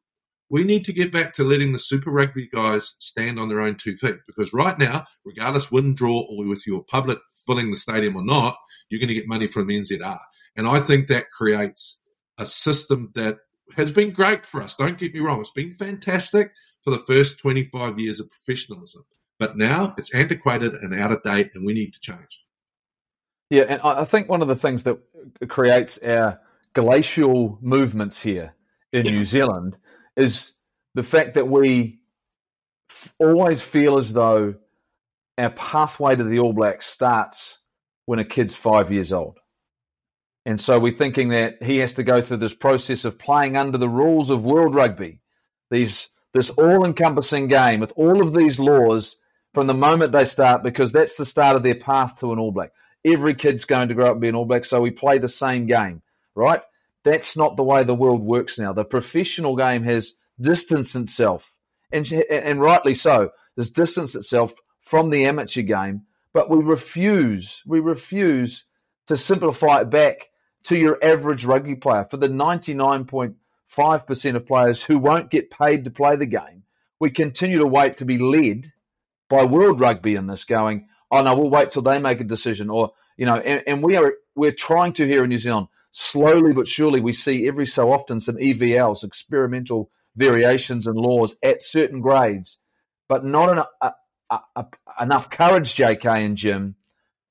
[0.48, 3.76] We need to get back to letting the Super Rugby guys stand on their own
[3.76, 8.16] two feet because right now, regardless win, draw, or with your public filling the stadium
[8.16, 8.56] or not,
[8.88, 10.18] you're going to get money from NZR.
[10.56, 12.00] And I think that creates
[12.38, 13.38] a system that
[13.76, 14.74] has been great for us.
[14.74, 15.40] Don't get me wrong.
[15.40, 19.04] It's been fantastic for the first 25 years of professionalism.
[19.38, 22.44] But now it's antiquated and out of date, and we need to change.
[23.50, 24.98] Yeah, and I think one of the things that
[25.48, 26.40] creates our
[26.72, 28.54] glacial movements here
[28.92, 29.76] in New Zealand
[30.16, 30.52] is
[30.94, 32.00] the fact that we
[32.90, 34.54] f- always feel as though
[35.38, 37.58] our pathway to the All Blacks starts
[38.06, 39.38] when a kid's five years old.
[40.46, 43.78] And so we're thinking that he has to go through this process of playing under
[43.78, 45.18] the rules of world rugby,
[45.72, 49.16] these this all-encompassing game with all of these laws
[49.54, 52.52] from the moment they start, because that's the start of their path to an All
[52.52, 52.70] Black.
[53.04, 55.28] Every kid's going to grow up and be an All Black, so we play the
[55.28, 56.00] same game,
[56.36, 56.60] right?
[57.04, 58.72] That's not the way the world works now.
[58.72, 61.52] The professional game has distanced itself,
[61.90, 66.02] and and rightly so, has distanced itself from the amateur game.
[66.32, 68.64] But we refuse, we refuse
[69.06, 70.28] to simplify it back
[70.66, 72.06] to your average rugby player.
[72.10, 76.64] For the 99.5% of players who won't get paid to play the game,
[76.98, 78.72] we continue to wait to be led
[79.28, 82.70] by World Rugby in this, going, oh no, we'll wait till they make a decision,
[82.70, 86.52] or you know, and, and we are we're trying to here in New Zealand slowly
[86.52, 92.02] but surely we see every so often some EVLs, experimental variations and laws at certain
[92.02, 92.58] grades,
[93.08, 93.92] but not enough, a,
[94.28, 94.66] a, a,
[95.00, 96.74] enough courage, JK and Jim,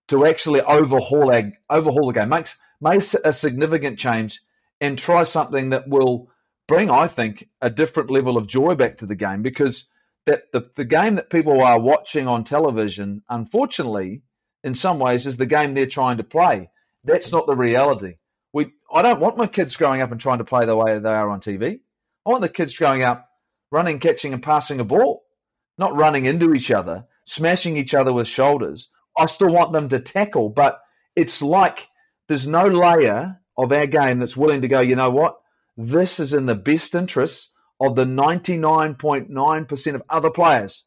[0.08, 1.32] to actually overhaul
[1.70, 2.30] overhaul the game.
[2.30, 4.42] Makes make a significant change
[4.82, 6.30] and try something that will
[6.68, 9.88] bring, I think, a different level of joy back to the game because
[10.26, 14.24] that the, the game that people are watching on television, unfortunately,
[14.64, 16.70] in some ways, is the game they're trying to play.
[17.04, 18.16] That's not the reality.
[18.52, 21.10] We, I don't want my kids growing up and trying to play the way they
[21.10, 21.80] are on TV.
[22.26, 23.30] I want the kids growing up
[23.72, 25.26] running, catching, and passing a ball,
[25.78, 28.90] not running into each other, smashing each other with shoulders.
[29.18, 30.80] I still want them to tackle, but
[31.16, 31.88] it's like
[32.28, 35.40] there's no layer of our game that's willing to go, you know what?
[35.78, 40.86] This is in the best interests of the 99.9% of other players,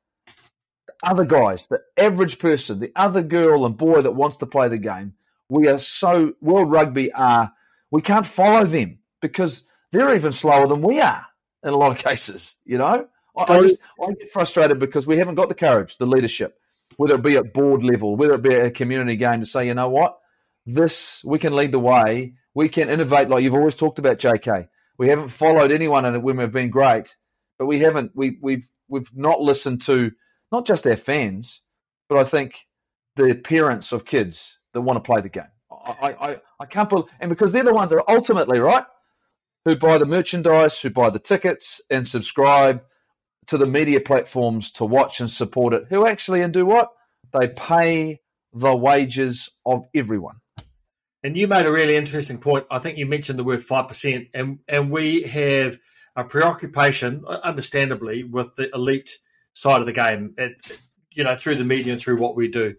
[1.02, 4.78] other guys, the average person, the other girl and boy that wants to play the
[4.78, 5.14] game.
[5.48, 7.52] We are so, World Rugby are,
[7.90, 11.24] we can't follow them because they're even slower than we are
[11.62, 13.08] in a lot of cases, you know?
[13.36, 16.58] I, I, just, I get frustrated because we haven't got the courage, the leadership,
[16.96, 19.66] whether it be at board level, whether it be at a community game to say,
[19.66, 20.18] you know what?
[20.74, 22.34] This, we can lead the way.
[22.54, 26.36] We can innovate like you've always talked about, JK we haven't followed anyone and when
[26.36, 27.16] we've been great,
[27.58, 30.10] but we haven't we we've we've not listened to
[30.52, 31.62] not just our fans,
[32.08, 32.66] but I think
[33.16, 35.44] the parents of kids that want to play the game.
[35.70, 38.84] I, I, I can't believe, and because they're the ones that are ultimately right,
[39.64, 42.82] who buy the merchandise, who buy the tickets, and subscribe
[43.46, 46.90] to the media platforms to watch and support it, who actually and do what
[47.38, 48.20] they pay
[48.52, 50.36] the wages of everyone.
[51.24, 52.66] And you made a really interesting point.
[52.70, 55.76] I think you mentioned the word five percent, and and we have
[56.14, 59.18] a preoccupation, understandably, with the elite
[59.52, 60.36] side of the game.
[61.12, 62.76] You know, through the media and through what we do.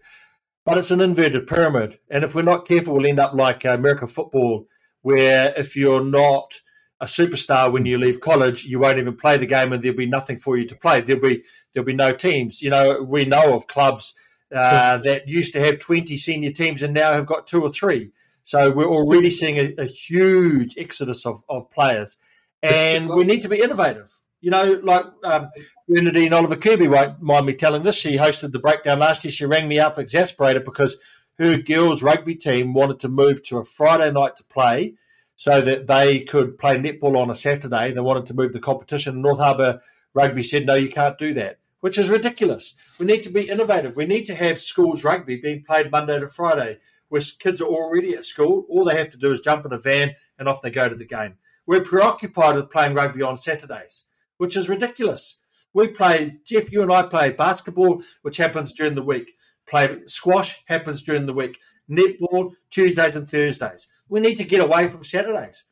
[0.64, 4.08] But it's an inverted pyramid, and if we're not careful, we'll end up like American
[4.08, 4.66] football,
[5.02, 6.60] where if you're not
[7.00, 10.06] a superstar when you leave college, you won't even play the game, and there'll be
[10.06, 11.00] nothing for you to play.
[11.00, 12.62] There'll be there'll be no teams.
[12.62, 14.14] You know, we know of clubs
[14.54, 18.12] uh, that used to have twenty senior teams and now have got two or three.
[18.50, 22.18] So we're already seeing a, a huge exodus of, of players,
[22.64, 24.10] and we need to be innovative.
[24.40, 25.50] You know, like um,
[25.88, 27.94] Bernadine Oliver Kirby won't mind me telling this.
[27.94, 29.30] She hosted the breakdown last year.
[29.30, 30.98] She rang me up exasperated because
[31.38, 34.94] her girls' rugby team wanted to move to a Friday night to play
[35.36, 37.92] so that they could play netball on a Saturday.
[37.92, 39.22] They wanted to move the competition.
[39.22, 39.80] North Harbour
[40.12, 42.74] Rugby said, no, you can't do that, which is ridiculous.
[42.98, 43.94] We need to be innovative.
[43.94, 46.78] We need to have schools rugby being played Monday to Friday
[47.10, 48.64] where kids are already at school.
[48.70, 50.94] All they have to do is jump in a van and off they go to
[50.94, 51.34] the game.
[51.66, 54.06] We're preoccupied with playing rugby on Saturdays,
[54.38, 55.40] which is ridiculous.
[55.74, 59.32] We play, Jeff, you and I play basketball, which happens during the week.
[59.68, 61.58] Play squash happens during the week.
[61.88, 63.88] Netball, Tuesdays and Thursdays.
[64.08, 65.64] We need to get away from Saturdays.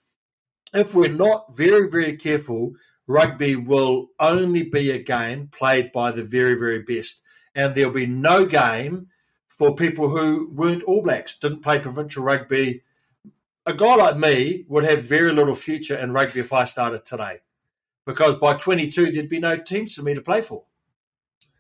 [0.75, 2.73] If we're not very, very careful,
[3.07, 7.23] rugby will only be a game played by the very, very best.
[7.55, 9.09] And there'll be no game
[9.59, 12.83] for people who weren't All Blacks, didn't play provincial rugby.
[13.67, 17.41] A guy like me would have very little future in rugby if I started today,
[18.07, 20.63] because by 22 there'd be no teams for me to play for.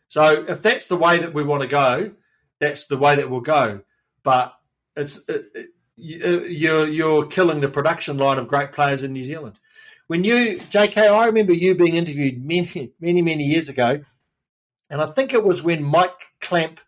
[0.07, 2.13] So if that's the way that we want to go,
[2.61, 3.83] that's the way that we'll go.
[4.23, 4.55] But
[4.97, 9.59] it's it, it, you're you're killing the production line of great players in New Zealand.
[10.07, 14.01] When you, JK, I remember you being interviewed many many many years ago,
[14.89, 16.81] and I think it was when Mike Clamp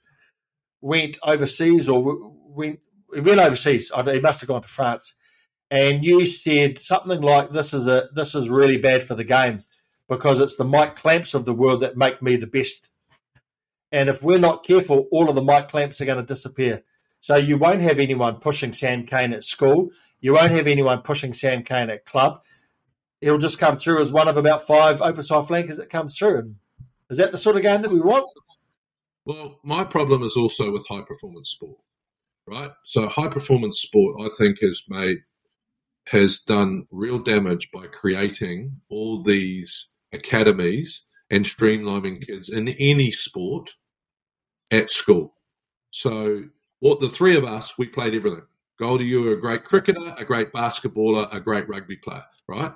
[0.80, 3.90] went overseas or went went overseas.
[3.90, 5.16] He must have gone to France,
[5.70, 9.64] and you said something like, "This is a this is really bad for the game
[10.08, 12.90] because it's the Mike Clamps of the world that make me the best."
[13.92, 16.84] And if we're not careful, all of the Mike Clamps are going to disappear.
[17.18, 19.90] So you won't have anyone pushing Sam Cane at school.
[20.20, 22.42] You won't have anyone pushing Sam Cane at club.
[23.20, 26.38] He'll just come through as one of about five open side flankers that comes through.
[26.38, 26.56] And
[27.10, 28.26] is that the sort of game that we want?
[29.24, 31.78] Well, my problem is also with high performance sport,
[32.46, 32.70] right?
[32.84, 35.18] So high performance sport, I think, has made
[36.08, 43.70] has done real damage by creating all these academies and streamlining kids in any sport
[44.72, 45.34] at school.
[45.90, 46.44] So,
[46.80, 48.42] what the three of us, we played everything.
[48.78, 52.72] Goldie, you were a great cricketer, a great basketballer, a great rugby player, right?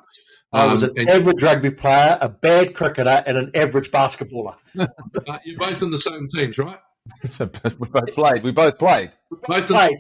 [0.55, 4.55] I was um, an average rugby player, a bad cricketer, and an average basketballer.
[4.79, 6.79] uh, you're both in the same teams, right?
[7.79, 8.45] we both played.
[8.45, 9.11] We both played.
[9.31, 9.98] We both, played.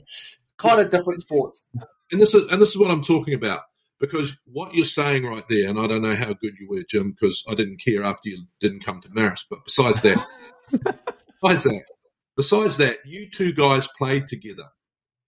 [0.58, 1.66] kind of different sports.
[2.12, 3.62] And this is and this is what I'm talking about
[4.00, 7.10] because what you're saying right there, and I don't know how good you were, Jim,
[7.12, 9.46] because I didn't care after you didn't come to Marist.
[9.50, 10.24] But besides that,
[10.70, 11.84] besides that,
[12.36, 14.68] besides that, you two guys played together.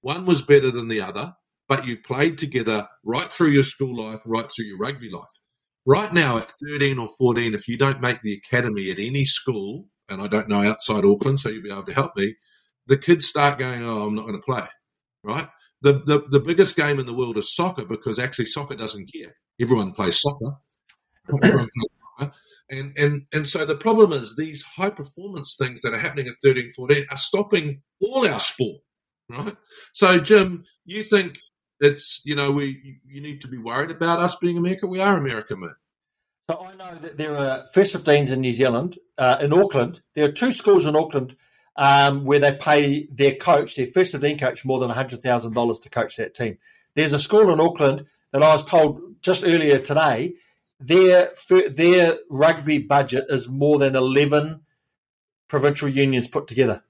[0.02, 1.34] One was better than the other
[1.68, 5.24] but you played together right through your school life, right through your rugby life.
[5.84, 9.86] Right now, at 13 or 14, if you don't make the academy at any school,
[10.08, 12.34] and I don't know outside Auckland, so you'll be able to help me,
[12.86, 14.66] the kids start going, Oh, I'm not going to play,
[15.22, 15.48] right?
[15.82, 19.34] The, the, the biggest game in the world is soccer because actually soccer doesn't care.
[19.60, 20.56] Everyone plays soccer.
[22.68, 26.34] And, and, and so the problem is these high performance things that are happening at
[26.42, 28.80] 13, 14 are stopping all our sport,
[29.28, 29.54] right?
[29.92, 31.38] So, Jim, you think
[31.80, 34.86] it's, you know, we, you need to be worried about us being America?
[34.86, 35.70] We are America, mate.
[36.50, 40.00] So I know that there are first 15s in New Zealand, uh, in Auckland.
[40.14, 41.36] There are two schools in Auckland
[41.76, 46.16] um, where they pay their coach, their first 15 coach, more than $100,000 to coach
[46.16, 46.58] that team.
[46.94, 50.34] There's a school in Auckland that I was told just earlier today,
[50.78, 51.30] their
[51.70, 54.60] their rugby budget is more than 11
[55.48, 56.82] provincial unions put together.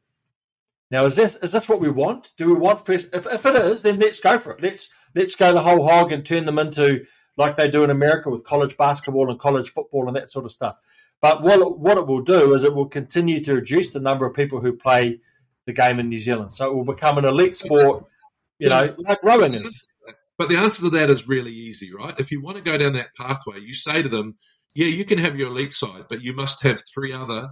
[0.91, 2.33] Now, is this is this what we want?
[2.37, 3.09] Do we want first?
[3.13, 4.63] If, if it is, then let's go for it.
[4.63, 7.05] Let's let's go the whole hog and turn them into
[7.37, 10.53] like they do in America with college basketball and college football and that sort of
[10.53, 10.81] stuff.
[11.21, 14.27] But what it, what it will do is it will continue to reduce the number
[14.27, 15.21] of people who play
[15.67, 16.53] the game in New Zealand.
[16.53, 18.05] So it will become an elite sport,
[18.59, 19.87] you know, like rowing is.
[20.39, 22.15] But the answer to that is really easy, right?
[22.19, 24.37] If you want to go down that pathway, you say to them,
[24.75, 27.51] yeah, you can have your elite side, but you must have three other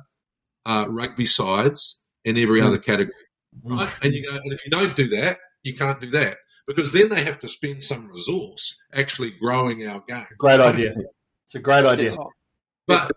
[0.66, 2.66] uh, rugby sides in every mm.
[2.66, 3.14] other category.
[3.62, 3.88] Right?
[3.88, 4.04] Mm.
[4.04, 7.08] And you go, and if you don't do that, you can't do that because then
[7.08, 10.26] they have to spend some resource actually growing our game.
[10.38, 10.94] Great idea.
[11.44, 12.14] It's a great idea.
[12.86, 13.10] But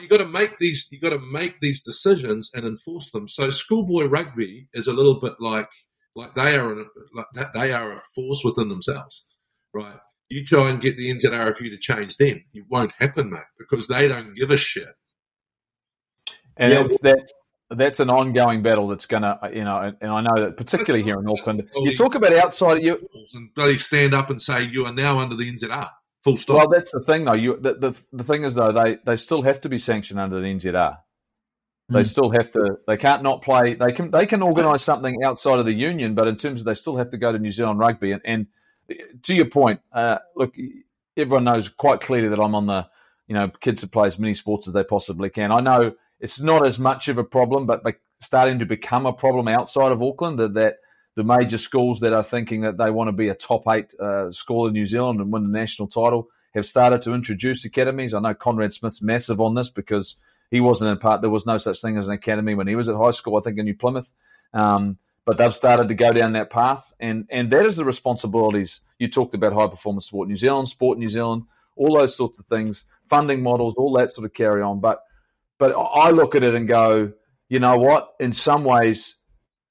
[0.00, 3.26] you got to make these you got to make these decisions and enforce them.
[3.26, 5.68] So schoolboy rugby is a little bit like
[6.14, 6.76] like they are
[7.14, 9.26] like that they are a force within themselves,
[9.72, 9.96] right?
[10.28, 14.08] You try and get the NZRFU to change them, it won't happen, mate, because they
[14.08, 14.88] don't give a shit.
[16.56, 16.84] And yeah.
[16.84, 17.30] it's that
[17.76, 21.04] that's an ongoing battle that's going to, you know, and, and, I know that particularly
[21.04, 24.86] here in Auckland, you talk about outside you and they stand up and say you
[24.86, 25.90] are now under the NZR.
[26.24, 26.56] Full stop.
[26.56, 27.34] Well, that's the thing, though.
[27.34, 30.40] You the, the, the thing is though they they still have to be sanctioned under
[30.40, 30.96] the NZR.
[31.90, 32.06] They mm.
[32.06, 32.78] still have to.
[32.86, 33.74] They can't not play.
[33.74, 34.10] They can.
[34.10, 37.10] They can organise something outside of the union, but in terms of they still have
[37.10, 38.12] to go to New Zealand rugby.
[38.12, 38.46] And, and
[39.22, 40.54] to your point, uh, look,
[41.14, 42.88] everyone knows quite clearly that I'm on the,
[43.26, 45.52] you know, kids that play as many sports as they possibly can.
[45.52, 45.92] I know
[46.24, 47.82] it's not as much of a problem, but
[48.18, 50.38] starting to become a problem outside of Auckland.
[50.38, 50.76] That, that
[51.16, 54.32] the major schools that are thinking that they want to be a top eight uh,
[54.32, 58.14] school in New Zealand and win the national title have started to introduce academies.
[58.14, 60.16] I know Conrad Smith's massive on this because
[60.50, 61.20] he wasn't in part.
[61.20, 63.36] There was no such thing as an academy when he was at high school.
[63.36, 64.10] I think in New Plymouth.
[64.54, 64.96] Um,
[65.26, 69.08] but they've started to go down that path, and and that is the responsibilities you
[69.08, 69.52] talked about.
[69.52, 71.42] High performance sport, New Zealand, sport New Zealand,
[71.76, 74.80] all those sorts of things, funding models, all that sort of carry on.
[74.80, 75.02] But
[75.58, 77.12] but I look at it and go,
[77.48, 78.14] you know what?
[78.20, 79.16] In some ways,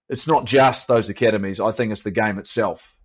[0.10, 1.60] it's not just those academies.
[1.60, 2.96] I think it's the game itself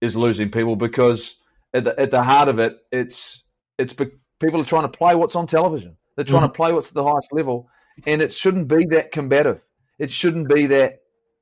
[0.00, 1.36] is losing people because
[1.74, 3.42] at the, at the heart of it, it's
[3.78, 5.96] it's people are trying to play what's on television.
[6.16, 6.52] They're trying mm-hmm.
[6.52, 7.68] to play what's at the highest level,
[8.06, 9.68] and it shouldn't be that combative.
[9.98, 11.00] It shouldn't be that.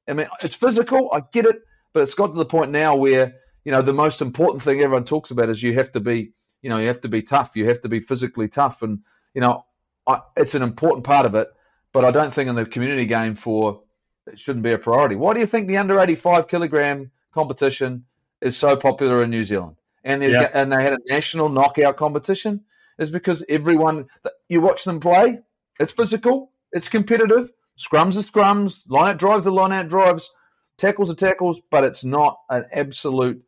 [0.08, 1.10] I mean, it's physical.
[1.12, 1.60] I get it,
[1.92, 3.34] but it's got to the point now where
[3.64, 6.32] you know the most important thing everyone talks about is you have to be,
[6.62, 7.56] you know, you have to be tough.
[7.56, 9.00] You have to be physically tough, and
[9.34, 9.64] you know,
[10.06, 11.48] I, it's an important part of it.
[11.92, 13.80] But I don't think in the community game for
[14.26, 15.16] it shouldn't be a priority.
[15.16, 18.04] Why do you think the under eighty five kilogram competition
[18.42, 19.76] is so popular in New Zealand?
[20.04, 20.50] And they, yeah.
[20.52, 22.64] and they had a national knockout competition
[22.98, 24.08] is because everyone
[24.48, 25.38] you watch them play,
[25.80, 27.50] it's physical, it's competitive.
[27.78, 30.30] Scrums are scrums, line out drives are line out drives,
[30.76, 33.42] tackles are tackles, but it's not an absolute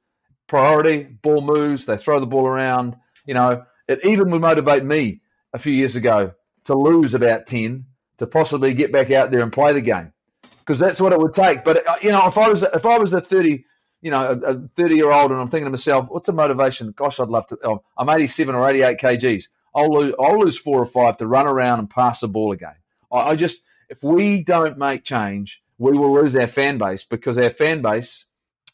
[0.46, 1.02] priority.
[1.02, 2.96] Ball moves, they throw the ball around.
[3.26, 5.20] You know, it even would motivate me
[5.52, 6.32] a few years ago
[6.68, 7.84] to lose about 10
[8.18, 10.12] to possibly get back out there and play the game
[10.58, 11.64] because that's what it would take.
[11.64, 13.64] But, uh, you know, if I was, if I was a 30,
[14.02, 16.92] you know, a 30 year old, and I'm thinking to myself, what's the motivation?
[16.92, 17.58] Gosh, I'd love to.
[17.64, 19.44] Oh, I'm 87 or 88 kgs.
[19.74, 22.74] I'll lose, I'll lose four or five to run around and pass the ball again.
[23.10, 27.38] I, I just, if we don't make change, we will lose our fan base because
[27.38, 28.26] our fan base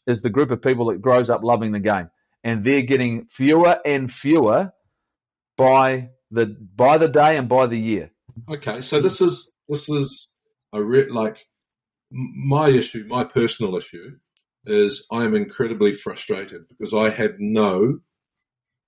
[0.05, 2.09] is the group of people that grows up loving the game,
[2.43, 4.73] and they're getting fewer and fewer
[5.55, 8.11] by the by the day and by the year.
[8.49, 10.27] Okay, so this is this is
[10.73, 11.37] a re- like
[12.11, 14.17] my issue, my personal issue
[14.65, 17.99] is I am incredibly frustrated because I have no,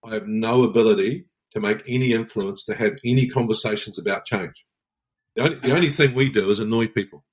[0.04, 4.66] I have no ability to make any influence, to have any conversations about change.
[5.36, 7.24] The only, the only thing we do is annoy people.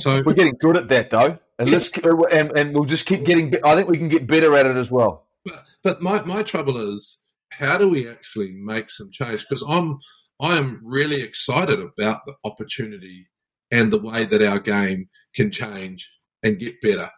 [0.00, 1.74] So we're getting good at that, though, and yeah.
[1.74, 1.90] let's
[2.32, 3.54] and, and we'll just keep getting.
[3.64, 5.26] I think we can get better at it as well.
[5.44, 7.18] But, but my my trouble is,
[7.58, 9.46] how do we actually make some change?
[9.48, 9.98] Because I'm
[10.40, 13.28] I am really excited about the opportunity
[13.70, 16.10] and the way that our game can change
[16.42, 17.10] and get better.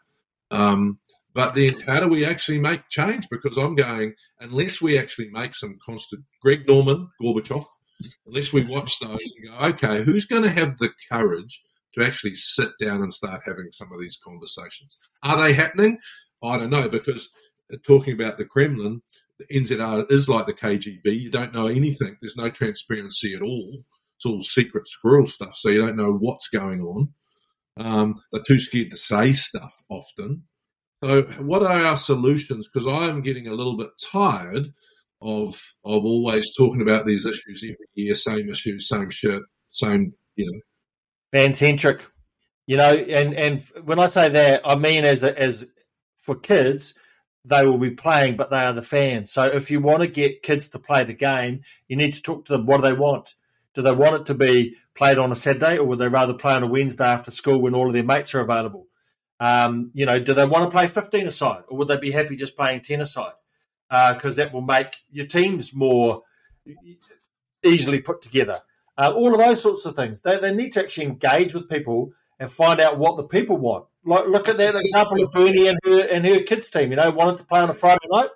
[0.51, 0.99] Um,
[1.35, 3.27] but then, how do we actually make change?
[3.31, 7.65] Because I'm going, unless we actually make some constant, Greg Norman, Gorbachev,
[8.27, 11.63] unless we watch those and go, okay, who's going to have the courage
[11.95, 14.97] to actually sit down and start having some of these conversations?
[15.23, 15.99] Are they happening?
[16.43, 17.29] I don't know, because
[17.87, 19.03] talking about the Kremlin,
[19.39, 21.05] the NZR is like the KGB.
[21.05, 22.17] You don't know anything.
[22.21, 23.85] There's no transparency at all.
[24.17, 27.13] It's all secret squirrel stuff, so you don't know what's going on.
[27.77, 30.45] Um, they're too scared to say stuff often.
[31.05, 32.69] So, what are our solutions?
[32.73, 34.73] Because I am getting a little bit tired
[35.21, 40.51] of of always talking about these issues every year, same issues, same shit, same you
[40.51, 40.61] know,
[41.33, 42.03] fan centric.
[42.67, 45.67] You know, and and when I say that, I mean as a, as
[46.17, 46.95] for kids,
[47.47, 49.31] they will be playing, but they are the fans.
[49.31, 52.45] So if you want to get kids to play the game, you need to talk
[52.47, 52.67] to them.
[52.67, 53.37] What do they want?
[53.73, 56.55] Do they want it to be played on a Saturday, or would they rather play
[56.55, 58.89] on a Wednesday after school when all of their mates are available?
[59.39, 62.35] Um, you know, do they want to play 15 aside, or would they be happy
[62.37, 63.35] just playing 10 aside?
[63.89, 66.23] Because uh, that will make your teams more
[67.63, 68.61] easily put together.
[68.99, 70.23] Uh, all of those sorts of things.
[70.23, 73.87] They, they need to actually engage with people and find out what the people want.
[74.05, 76.91] Like, look at that example of Bernie and her and her kids team.
[76.91, 78.31] You know, wanted to play on a Friday night,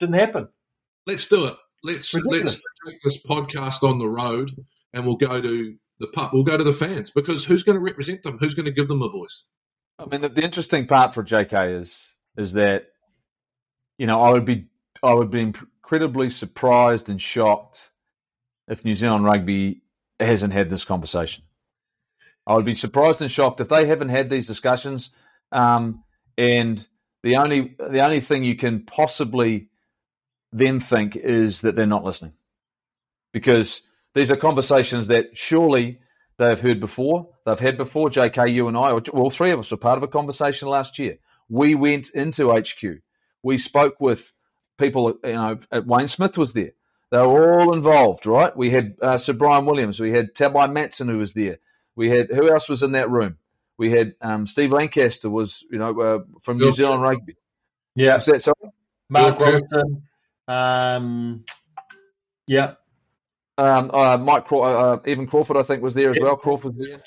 [0.00, 0.48] didn't happen.
[1.06, 1.54] Let's do it.
[1.84, 4.52] Let's let's take this podcast on the road,
[4.92, 6.30] and we'll go to the pub.
[6.32, 8.38] We'll go to the fans because who's going to represent them?
[8.38, 9.44] Who's going to give them a voice?
[9.98, 12.86] I mean, the, the interesting part for JK is is that
[13.98, 14.66] you know I would be
[15.02, 17.90] I would be incredibly surprised and shocked
[18.68, 19.82] if New Zealand Rugby
[20.20, 21.44] hasn't had this conversation.
[22.46, 25.10] I would be surprised and shocked if they haven't had these discussions.
[25.52, 26.02] Um,
[26.36, 26.86] and
[27.22, 29.68] the only the only thing you can possibly
[30.52, 32.32] then think is that they're not listening,
[33.32, 33.82] because
[34.14, 36.00] these are conversations that surely
[36.38, 37.28] they've heard before.
[37.46, 38.10] They've had before.
[38.10, 41.18] JK, you and I, all three of us, were part of a conversation last year.
[41.48, 43.00] We went into HQ.
[43.42, 44.32] We spoke with
[44.78, 45.18] people.
[45.24, 46.72] You know, Wayne Smith was there.
[47.10, 48.56] They were all involved, right?
[48.56, 50.00] We had uh, Sir Bryan Williams.
[50.00, 51.58] We had Tabai Matson who was there.
[51.96, 53.38] We had who else was in that room?
[53.78, 57.36] We had um, Steve Lancaster was you know uh, from New Zealand Rugby.
[57.94, 58.72] Yeah, was that sorry?
[59.08, 60.02] Mark Robinson.
[60.48, 61.44] Um,
[62.46, 62.74] yeah.
[63.58, 66.36] Um, uh, Mike Craw- uh, uh, Evan Crawford, I think, was there as well.
[66.36, 66.98] Crawford was there.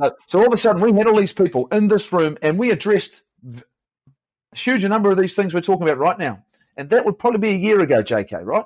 [0.00, 2.58] Uh, so all of a sudden, we had all these people in this room, and
[2.58, 6.44] we addressed a huge number of these things we're talking about right now.
[6.76, 8.64] And that would probably be a year ago, JK, right?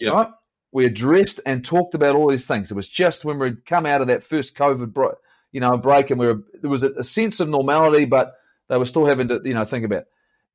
[0.00, 0.10] Yeah.
[0.10, 0.28] Right?
[0.72, 2.70] We addressed and talked about all these things.
[2.70, 5.18] It was just when we'd come out of that first COVID, bro-
[5.52, 8.34] you know, break, and we were there was a, a, sense of normality, but
[8.68, 10.00] they were still having to, you know, think about.
[10.00, 10.06] It.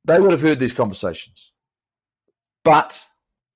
[0.05, 1.51] They would have heard these conversations,
[2.63, 3.03] but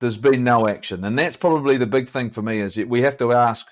[0.00, 3.02] there's been no action, and that's probably the big thing for me is that we
[3.02, 3.66] have to ask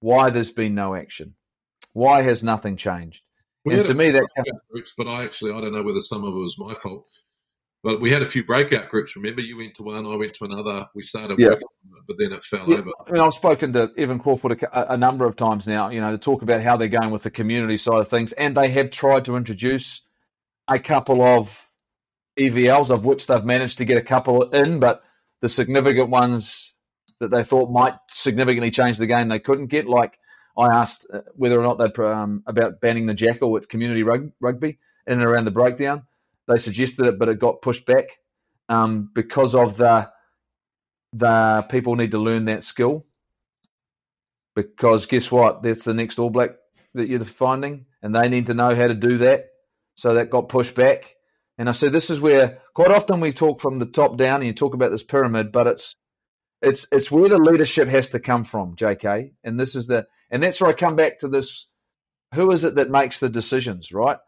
[0.00, 1.34] why there's been no action.
[1.94, 3.22] Why has nothing changed?
[3.64, 4.28] We and to me, that
[4.70, 7.06] groups, but I actually I don't know whether some of it was my fault.
[7.84, 9.14] But we had a few breakout groups.
[9.14, 10.88] Remember, you went to one, I went to another.
[10.94, 11.50] We started yeah.
[11.50, 11.68] working,
[12.08, 12.78] but then it fell yeah.
[12.78, 12.90] over.
[13.06, 15.90] I mean, I've spoken to Evan Crawford a, a, number of times now.
[15.90, 18.56] You know, to talk about how they're going with the community side of things, and
[18.56, 20.00] they have tried to introduce
[20.66, 21.70] a couple of
[22.40, 25.02] EVLs, of which they've managed to get a couple in, but
[25.42, 26.72] the significant ones
[27.20, 29.86] that they thought might significantly change the game, they couldn't get.
[29.86, 30.18] Like
[30.56, 34.78] I asked uh, whether or not they'd um, about banning the jackal at community rugby
[35.06, 36.04] in and around the breakdown
[36.48, 38.04] they suggested it, but it got pushed back
[38.68, 40.10] um, because of the
[41.12, 43.06] the people need to learn that skill.
[44.56, 45.62] Because guess what?
[45.62, 46.50] That's the next All Black
[46.94, 49.46] that you're finding, and they need to know how to do that.
[49.96, 51.14] So that got pushed back.
[51.56, 54.46] And I said, this is where quite often we talk from the top down, and
[54.46, 55.96] you talk about this pyramid, but it's
[56.62, 59.32] it's it's where the leadership has to come from, J.K.
[59.44, 61.68] And this is the and that's where I come back to this:
[62.34, 64.18] who is it that makes the decisions, right?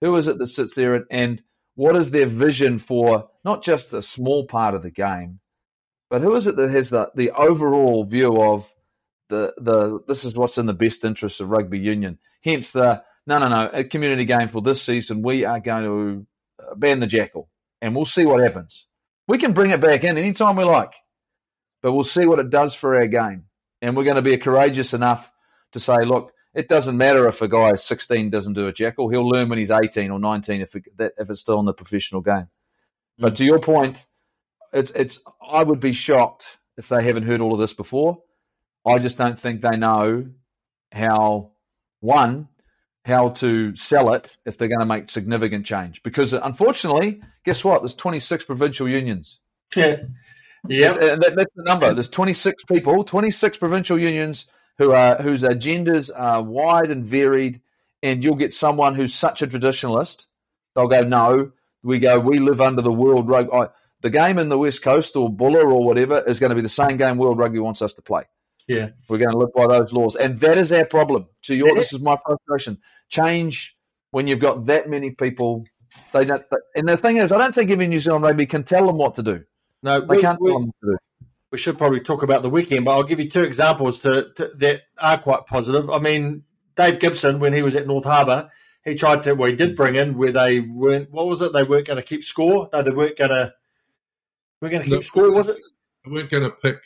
[0.00, 1.42] Who is it that sits there and, and
[1.76, 5.38] what is their vision for not just a small part of the game,
[6.10, 8.72] but who is it that has the, the overall view of
[9.28, 12.18] the the this is what's in the best interest of rugby union.
[12.42, 15.22] Hence the no no no a community game for this season.
[15.22, 16.26] We are going to
[16.62, 17.48] uh, ban the jackal,
[17.80, 18.86] and we'll see what happens.
[19.28, 20.94] We can bring it back in anytime we like,
[21.82, 23.44] but we'll see what it does for our game,
[23.82, 25.30] and we're going to be courageous enough
[25.72, 29.10] to say, look, it doesn't matter if a guy is 16 doesn't do a jackal.
[29.10, 32.22] He'll learn when he's 18 or 19 if it, if it's still in the professional
[32.22, 32.48] game.
[33.18, 33.36] But mm.
[33.36, 34.04] to your point,
[34.72, 35.20] it's it's.
[35.46, 38.22] I would be shocked if they haven't heard all of this before.
[38.86, 40.28] I just don't think they know
[40.92, 41.52] how
[42.00, 42.48] one
[43.04, 46.02] how to sell it if they're going to make significant change.
[46.02, 47.82] Because unfortunately, guess what?
[47.82, 49.38] There's 26 provincial unions.
[49.76, 49.96] Yeah,
[50.68, 50.92] yeah.
[50.94, 51.92] That, that's the number.
[51.92, 54.46] There's 26 people, 26 provincial unions
[54.78, 57.60] who are whose agendas are wide and varied,
[58.02, 60.26] and you'll get someone who's such a traditionalist.
[60.74, 61.52] They'll go, no,
[61.82, 63.72] we go, we live under the world rugby.
[64.02, 66.68] The game in the West Coast or Buller or whatever is going to be the
[66.68, 68.24] same game World Rugby wants us to play.
[68.68, 71.26] Yeah, we're going to live by those laws, and that is our problem.
[71.44, 72.78] To your, this is my frustration.
[73.08, 73.76] Change
[74.10, 75.64] when you've got that many people.
[76.12, 78.86] They don't, and the thing is, I don't think even New Zealand Rugby can tell
[78.86, 79.44] them what to do.
[79.82, 80.98] No, they we, can't we, tell them what to do.
[81.56, 84.50] We should probably talk about the weekend, but I'll give you two examples to, to,
[84.56, 85.88] that are quite positive.
[85.88, 86.42] I mean,
[86.74, 88.50] Dave Gibson, when he was at North Harbour,
[88.84, 89.32] he tried to.
[89.32, 91.10] Well, he did bring in where they weren't.
[91.10, 91.54] What was it?
[91.54, 92.68] They weren't going to keep score.
[92.74, 93.54] No, they weren't going to.
[94.60, 95.00] We're going to keep No.
[95.00, 95.30] score.
[95.32, 95.56] Was it?
[96.04, 96.76] We weren't going to pick.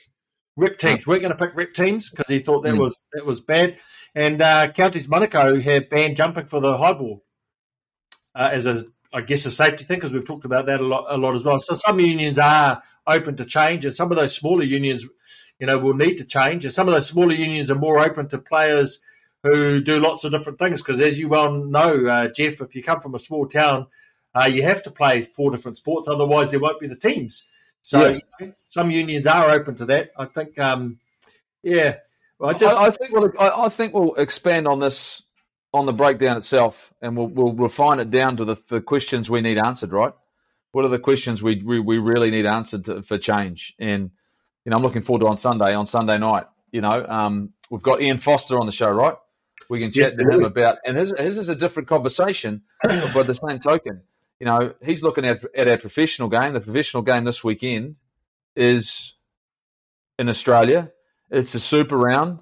[0.56, 1.04] rip teams.
[1.04, 2.78] We're going to pick rip teams because he thought that Mm.
[2.78, 3.76] was that was bad.
[4.14, 7.24] And uh, Counties Manukau have banned jumping for the high ball
[8.36, 11.06] uh, as a, I guess, a safety thing because we've talked about that a lot,
[11.08, 11.58] a lot as well.
[11.60, 15.06] So some unions are open to change, and some of those smaller unions,
[15.58, 16.64] you know, will need to change.
[16.64, 19.00] And some of those smaller unions are more open to players
[19.42, 22.82] who do lots of different things because, as you well know, uh, Jeff, if you
[22.82, 23.86] come from a small town,
[24.34, 27.46] uh, you have to play four different sports, otherwise there won't be the teams.
[27.82, 28.20] So
[28.66, 30.10] some unions are open to that.
[30.16, 30.98] I think, um,
[31.62, 31.96] yeah.
[32.38, 35.22] Well, I just I, I think we'll, I, I think we'll expand on this
[35.72, 39.40] on the breakdown itself, and we'll we'll refine it down to the, the questions we
[39.40, 39.92] need answered.
[39.92, 40.12] Right?
[40.72, 43.74] What are the questions we we, we really need answered to, for change?
[43.78, 44.10] And
[44.64, 46.46] you know, I'm looking forward to on Sunday on Sunday night.
[46.72, 49.16] You know, um, we've got Ian Foster on the show, right?
[49.68, 52.62] We can chat Yeah, to him about, and his his is a different conversation.
[52.82, 54.02] but by the same token,
[54.40, 56.54] you know, he's looking at at our professional game.
[56.54, 57.96] The professional game this weekend
[58.56, 59.14] is
[60.18, 60.90] in Australia.
[61.30, 62.40] It's a super round.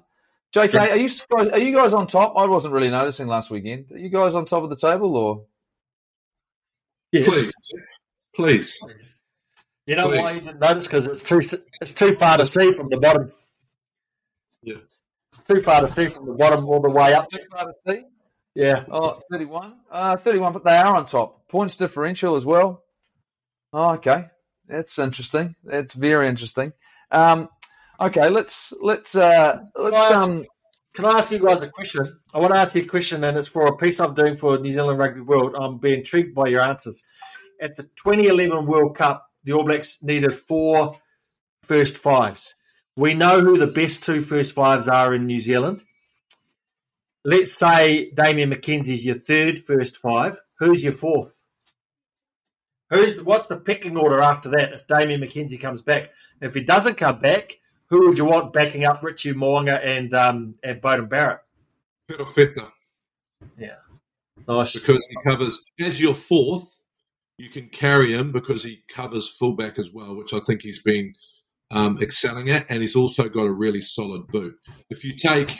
[0.55, 2.33] JK, are you guys, are you guys on top?
[2.35, 3.91] I wasn't really noticing last weekend.
[3.91, 5.45] Are you guys on top of the table or?
[7.11, 7.27] yes.
[8.35, 9.19] Please, please.
[9.85, 10.87] You know why you didn't notice?
[10.87, 11.41] Because it's too
[11.81, 13.31] it's too far to see from the bottom.
[14.61, 14.75] Yeah.
[14.87, 17.27] It's too far to see from the bottom all the way up.
[17.27, 18.03] Too far to See?
[18.55, 18.83] Yeah.
[18.91, 19.73] Oh, 31.
[19.89, 21.47] Uh, 31, but they are on top.
[21.47, 22.83] Points differential as well.
[23.73, 24.25] Oh, okay.
[24.67, 25.55] That's interesting.
[25.63, 26.73] That's very interesting.
[27.11, 27.49] Um,
[27.99, 30.23] okay, let's let's uh, let's Guys.
[30.23, 30.45] um
[30.93, 32.19] Can I ask you guys a question?
[32.33, 34.57] I want to ask you a question, and it's for a piece I'm doing for
[34.57, 35.55] New Zealand Rugby World.
[35.59, 37.03] I'm being intrigued by your answers.
[37.61, 40.95] At the 2011 World Cup, the All Blacks needed four
[41.63, 42.55] first fives.
[42.95, 45.83] We know who the best two first fives are in New Zealand.
[47.23, 50.39] Let's say Damian McKenzie's your third first five.
[50.57, 51.35] Who's your fourth?
[52.89, 54.73] Who's what's the picking order after that?
[54.73, 56.09] If Damian McKenzie comes back,
[56.41, 57.59] if he doesn't come back,
[57.89, 61.41] who would you want backing up Richie Mo'unga and um, and Beauden Barrett?
[63.57, 63.75] yeah.
[64.47, 64.79] Nice.
[64.79, 66.81] because he covers as your fourth.
[67.37, 71.13] You can carry him because he covers fullback as well, which I think he's been
[71.71, 74.55] um, excelling at, and he's also got a really solid boot.
[74.89, 75.57] If you take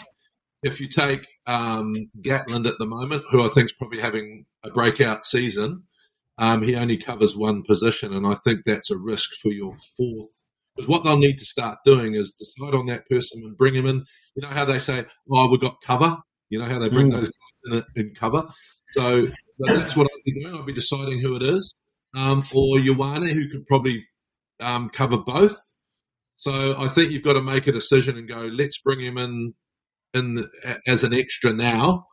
[0.61, 4.69] if you take um, Gatland at the moment, who I think is probably having a
[4.69, 5.83] breakout season,
[6.37, 10.38] um, he only covers one position, and I think that's a risk for your fourth.
[10.75, 13.85] Because what they'll need to start doing is decide on that person and bring him
[13.85, 14.05] in.
[14.35, 16.17] You know how they say, "Oh, we've got cover."
[16.49, 17.11] You know how they bring Mm.
[17.13, 17.31] those
[17.69, 18.47] guys in, in cover.
[18.93, 19.27] So
[19.59, 20.55] that's what I'll be doing.
[20.55, 21.75] I'll be deciding who it is,
[22.15, 24.05] um, or Ioane, who could probably
[24.59, 25.55] um, cover both.
[26.37, 28.39] So I think you've got to make a decision and go.
[28.51, 29.53] Let's bring him in
[30.13, 32.05] in the, as an extra now,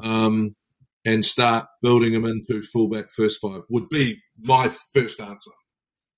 [0.00, 0.54] um,
[1.04, 3.62] and start building him into fullback first five.
[3.70, 5.50] Would be my first answer.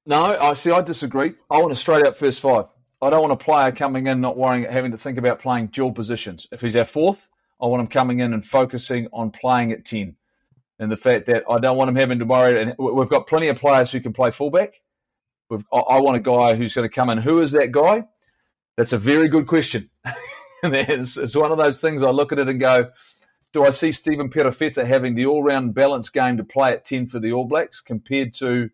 [0.06, 0.70] No, I see.
[0.70, 1.34] I disagree.
[1.50, 2.66] I want a straight up first five.
[3.02, 5.92] I don't want a player coming in not worrying, having to think about playing dual
[5.92, 6.46] positions.
[6.52, 7.28] If he's our fourth,
[7.60, 10.16] I want him coming in and focusing on playing at ten.
[10.78, 12.62] And the fact that I don't want him having to worry.
[12.62, 14.80] And we've got plenty of players who can play fullback.
[15.48, 17.18] We've, I, want a guy who's going to come in.
[17.18, 18.06] Who is that guy?
[18.76, 19.90] That's a very good question.
[20.62, 22.90] it's, it's one of those things I look at it and go,
[23.52, 27.06] do I see Stephen Perofeta having the all round balanced game to play at 10
[27.06, 28.70] for the All Blacks compared to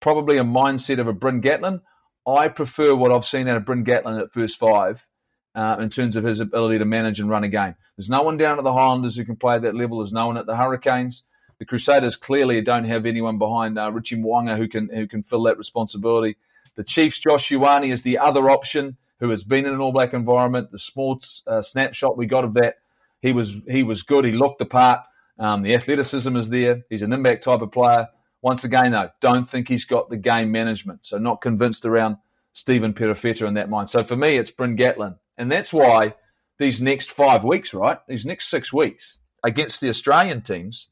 [0.00, 1.80] probably a mindset of a Bryn Gatland.
[2.26, 5.06] I prefer what I've seen out of Bryn Gatland at first five
[5.54, 7.74] uh, in terms of his ability to manage and run a game.
[7.96, 9.98] There's no one down at the Highlanders who can play at that level.
[9.98, 11.22] There's no one at the Hurricanes.
[11.58, 15.42] The Crusaders clearly don't have anyone behind uh, Richie Mo'unga who can who can fill
[15.44, 16.36] that responsibility.
[16.76, 20.14] The Chiefs, Josh Ioane is the other option who has been in an All Black
[20.14, 20.70] environment.
[20.70, 22.76] The small uh, snapshot we got of that,
[23.20, 24.24] he was he was good.
[24.24, 25.00] He looked the part.
[25.40, 26.82] Um, the athleticism is there.
[26.88, 28.08] He's an impact type of player.
[28.42, 31.00] Once again, though, don't think he's got the game management.
[31.04, 32.16] So not convinced around
[32.52, 33.88] Stephen Perofeta in that mind.
[33.88, 35.18] So for me, it's Bryn Gatland.
[35.36, 36.14] And that's why
[36.58, 40.88] these next five weeks, right, these next six weeks against the Australian teams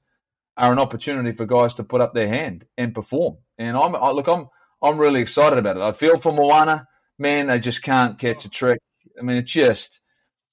[0.57, 3.37] are an opportunity for guys to put up their hand and perform.
[3.59, 4.49] And I'm I, look, I'm
[4.83, 5.83] I'm really excited about it.
[5.83, 6.87] I feel for Moana,
[7.19, 8.81] man, they just can't catch a trick.
[9.19, 10.01] I mean, it's just,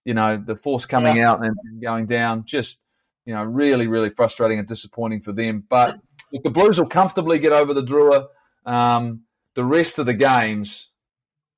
[0.05, 1.31] you know, the force coming Yeah.
[1.31, 2.79] out and going down, just,
[3.25, 5.63] you know, really, really frustrating and disappointing for them.
[5.67, 5.99] But
[6.41, 8.27] the Blues will comfortably get over the Drua.
[8.65, 9.21] Um,
[9.53, 10.89] the rest of the games,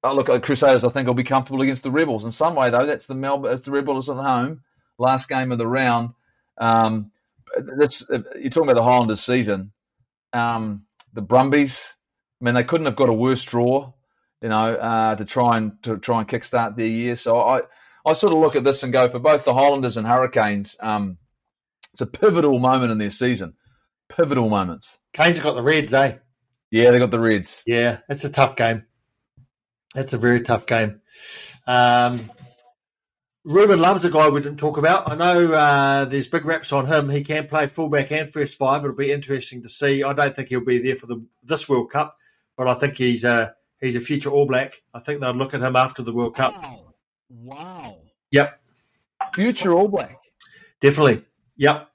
[0.04, 2.26] oh, look, the Crusaders, I think, will be comfortable against the Rebels.
[2.26, 4.62] In some way, though, that's the Melbourne, it's the Rebels at home,
[4.98, 6.10] last game of the round.
[6.58, 7.12] Um,
[7.80, 9.72] that's you're talking about the Highlanders season.
[10.34, 11.86] Um, the Brumbies,
[12.42, 13.94] I mean, they couldn't have got a worse draw,
[14.42, 17.16] you know, uh, to try and to try and kickstart their year.
[17.16, 17.62] So I,
[18.06, 20.76] I sort of look at this and go for both the Highlanders and Hurricanes.
[20.82, 21.18] Um,
[21.94, 23.54] it's a pivotal moment in their season.
[24.10, 24.98] Pivotal moments.
[25.14, 26.18] Canes have got the Reds, eh?
[26.72, 27.64] Yeah, they got the Reds.
[27.66, 28.84] Yeah, it's a tough game.
[29.96, 31.02] It's a very tough game.
[31.68, 32.30] Um,
[33.46, 35.12] Ruben Love's a guy we didn't talk about.
[35.12, 37.10] I know uh, there's big raps on him.
[37.10, 38.84] He can play fullback and first five.
[38.84, 40.04] It'll be interesting to see.
[40.04, 42.16] I don't think he'll be there for the this World Cup,
[42.58, 44.82] but I think he's a he's a future All Black.
[44.94, 46.56] I think they'll look at him after the World Cup.
[46.62, 46.86] Wow.
[47.30, 47.98] wow.
[48.32, 48.60] Yep.
[49.36, 50.18] Future All Black.
[50.82, 51.24] Definitely.
[51.58, 51.88] Yep.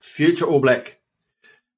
[0.00, 0.99] Future All Black.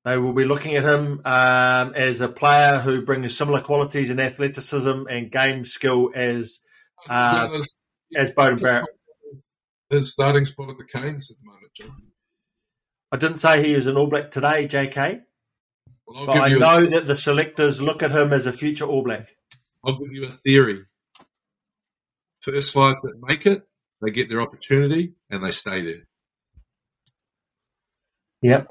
[0.05, 4.19] They will be looking at him um, as a player who brings similar qualities in
[4.19, 6.61] athleticism and game skill as
[7.09, 7.49] uh,
[8.17, 8.89] as Beauden Barrett.
[9.91, 11.93] His starting spot at the Canes at the moment, Jim.
[13.13, 15.21] I didn't say he was an All Black today, JK.
[16.07, 19.05] Well, but I know a, that the selectors look at him as a future All
[19.05, 19.29] Black.
[19.85, 20.85] I'll give you a theory.
[22.41, 23.63] First five that make it,
[24.01, 26.09] they get their opportunity and they stay there.
[28.43, 28.69] Yep.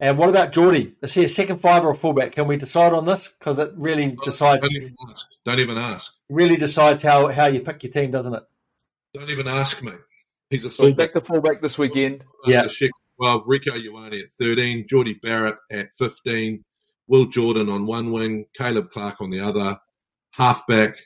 [0.00, 0.94] And what about Jordie?
[1.02, 2.32] Is he a second five or a fullback?
[2.32, 3.28] Can we decide on this?
[3.28, 4.62] Because it really decides.
[4.62, 5.26] Don't even ask.
[5.44, 6.14] Don't even ask.
[6.30, 8.42] Really decides how, how you pick your team, doesn't it?
[9.12, 9.92] Don't even ask me.
[10.50, 10.92] He's a fullback.
[10.92, 12.22] So back to fullback this weekend.
[12.46, 12.68] Yeah.
[13.20, 16.64] 12, Rieko Ioane at 13, Jordie Barrett at 15,
[17.08, 19.80] Will Jordan on one wing, Caleb Clarke on the other,
[20.32, 20.96] halfback,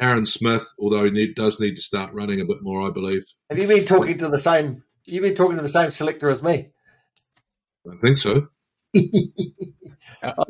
[0.00, 3.22] Aaron Smith, although he need, does need to start running a bit more, I believe.
[3.48, 4.82] Have you been talking to the same?
[5.06, 6.70] You've been talking to the same selector as me.
[7.88, 8.48] I think so.
[10.22, 10.44] I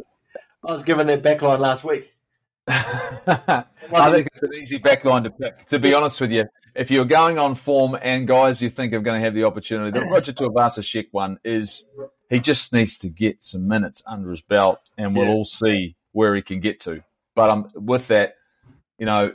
[0.63, 2.13] was given that backline last week.
[2.69, 3.65] I
[4.11, 5.67] think it's an easy backline to pick.
[5.67, 9.01] To be honest with you, if you're going on form and guys you think are
[9.01, 11.87] going to have the opportunity, the Roger Tuivasa-Sheck one is
[12.29, 15.33] he just needs to get some minutes under his belt, and we'll yeah.
[15.33, 17.03] all see where he can get to.
[17.35, 18.35] But um, with that,
[18.99, 19.33] you know,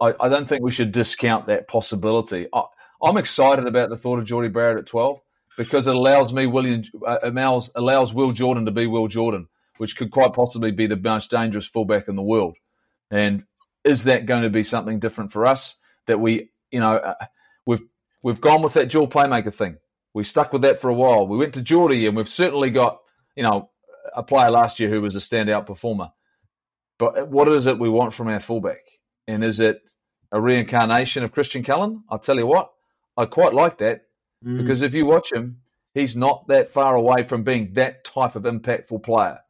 [0.00, 2.46] I, I, don't think we should discount that possibility.
[2.52, 2.64] I,
[3.02, 5.20] am excited about the thought of Jordie Barrett at 12
[5.56, 9.48] because it allows me William uh, allows allows Will Jordan to be Will Jordan,
[9.78, 12.56] which could quite possibly be the most dangerous fullback in the world.
[13.10, 13.44] And
[13.84, 15.76] is that going to be something different for us
[16.06, 17.14] that we, you know, uh,
[17.66, 17.82] we've
[18.22, 19.78] we've gone with that dual playmaker thing.
[20.14, 21.26] We stuck with that for a while.
[21.26, 23.00] We went to Jordie, and we've certainly got,
[23.34, 23.70] you know,
[24.14, 26.10] a player last year who was a standout performer.
[26.98, 28.80] But what is it we want from our fullback?
[29.28, 29.82] And is it
[30.32, 32.02] a reincarnation of Christian Cullen?
[32.08, 32.70] I'll tell you what,
[33.16, 34.05] I quite like that
[34.46, 34.58] Mm.
[34.58, 35.60] Because if you watch him,
[35.94, 39.40] he's not that far away from being that type of impactful player.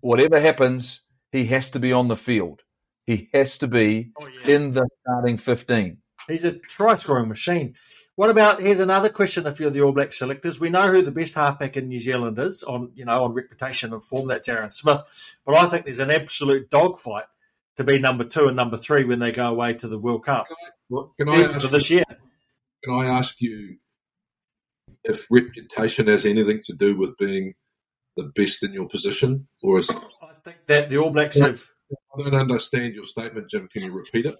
[0.00, 1.00] Whatever happens,
[1.32, 2.60] he has to be on the field.
[3.06, 4.54] He has to be oh, yeah.
[4.54, 5.96] in the starting 15.
[6.28, 7.74] He's a try scoring machine.
[8.16, 10.60] What about here's another question if you're the All Black selectors.
[10.60, 13.92] We know who the best halfback in New Zealand is on you know on reputation
[13.92, 15.02] and form, that's Aaron Smith.
[15.44, 17.24] But I think there's an absolute dogfight
[17.76, 20.46] to be number two and number three when they go away to the World Cup.
[20.88, 22.04] Can I, can I ask, this year?
[22.84, 23.78] Can I ask you
[25.04, 27.54] if reputation has anything to do with being
[28.16, 31.68] the best in your position, or is I think that the All Blacks have.
[32.16, 33.68] I don't understand your statement, Jim.
[33.68, 34.34] Can you repeat it?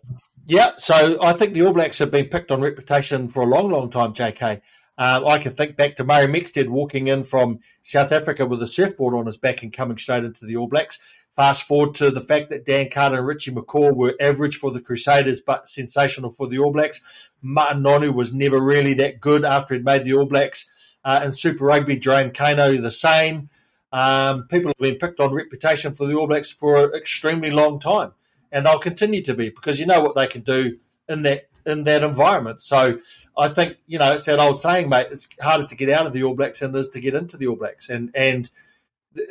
[0.47, 3.71] Yeah, so I think the All Blacks have been picked on reputation for a long,
[3.71, 4.61] long time, JK.
[4.97, 8.67] Um, I can think back to Murray Mexted walking in from South Africa with a
[8.67, 10.99] surfboard on his back and coming straight into the All Blacks.
[11.37, 14.81] Fast forward to the fact that Dan Carter and Richie McCaw were average for the
[14.81, 17.01] Crusaders but sensational for the All Blacks.
[17.43, 20.71] Martin Nonu was never really that good after he'd made the All Blacks.
[21.05, 23.51] Uh, and Super Rugby, Jerome Kaino the same.
[23.93, 27.79] Um, people have been picked on reputation for the All Blacks for an extremely long
[27.79, 28.13] time,
[28.51, 30.79] and they'll continue to be because you know what they can do
[31.09, 32.63] in that in that environment.
[32.63, 32.99] So
[33.37, 35.09] I think you know it's that old saying, mate.
[35.11, 37.37] It's harder to get out of the All Blacks than it is to get into
[37.37, 38.51] the All Blacks, and and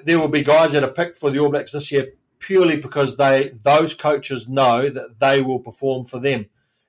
[0.04, 3.18] there will be guys that are picked for the All Blacks this year purely because
[3.18, 6.46] they those coaches know that they will perform for them,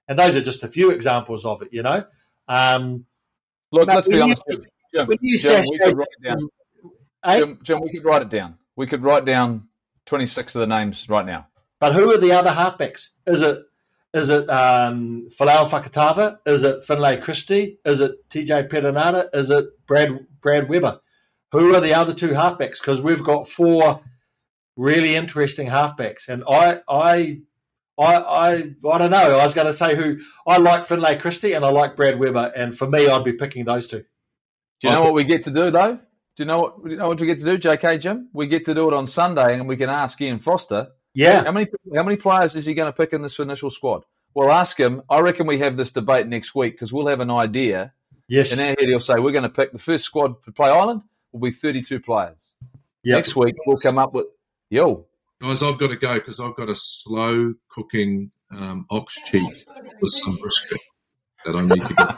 [0.08, 1.68] and those are just a few examples of it.
[1.72, 2.04] You know,
[2.48, 3.06] um,
[3.70, 4.42] look, let's be honest.
[4.48, 4.64] You,
[4.94, 6.48] Jim, Jim, we could write it down.
[7.26, 8.58] Jim, Jim, we could write it down.
[8.76, 9.68] We could write down
[10.06, 11.46] twenty six of the names right now.
[11.80, 13.10] But who are the other halfbacks?
[13.26, 13.62] Is it
[14.12, 16.38] is it um, Folau Fakatava?
[16.46, 17.78] Is it Finlay Christie?
[17.84, 19.28] Is it TJ Perenara?
[19.32, 21.00] Is it Brad Brad Weber?
[21.54, 22.80] Who are the other two halfbacks?
[22.80, 24.00] Because we've got four
[24.76, 27.38] really interesting halfbacks, and I, I,
[27.96, 28.50] I, I,
[28.90, 29.38] I don't know.
[29.38, 32.52] I was going to say who I like Finlay Christie and I like Brad Weber,
[32.56, 34.04] and for me, I'd be picking those two.
[34.80, 35.94] Do you know what we get to do though?
[36.36, 38.30] Do you know what you know what we get to do, JK Jim?
[38.32, 40.88] We get to do it on Sunday, and we can ask Ian Foster.
[41.14, 41.44] Yeah.
[41.44, 44.02] How many how many players is he going to pick in this initial squad?
[44.34, 45.02] We'll ask him.
[45.08, 47.92] I reckon we have this debate next week because we'll have an idea.
[48.26, 48.52] Yes.
[48.52, 51.02] In our head, he'll say we're going to pick the first squad for Play Island
[51.34, 52.38] will be 32 players.
[53.02, 53.16] Yep.
[53.16, 54.28] Next week, we'll come up with,
[54.70, 55.04] yo,
[55.42, 59.66] Guys, I've got to go because I've got a slow cooking um, ox cheek
[60.00, 60.80] with some brisket
[61.44, 62.16] that I need to get.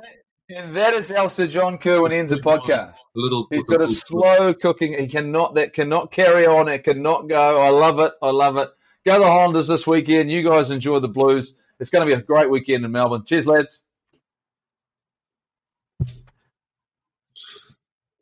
[0.50, 2.94] And that is how Sir John Kirwan ends a podcast.
[2.94, 3.46] A little.
[3.50, 4.98] He's got a slow cooking.
[4.98, 5.54] He cannot.
[5.56, 6.68] That cannot carry on.
[6.68, 7.58] It cannot go.
[7.58, 8.12] I love it.
[8.22, 8.70] I love it.
[9.04, 10.30] Go the Highlanders this weekend.
[10.30, 11.54] You guys enjoy the Blues.
[11.80, 13.26] It's going to be a great weekend in Melbourne.
[13.26, 13.84] Cheers, lads.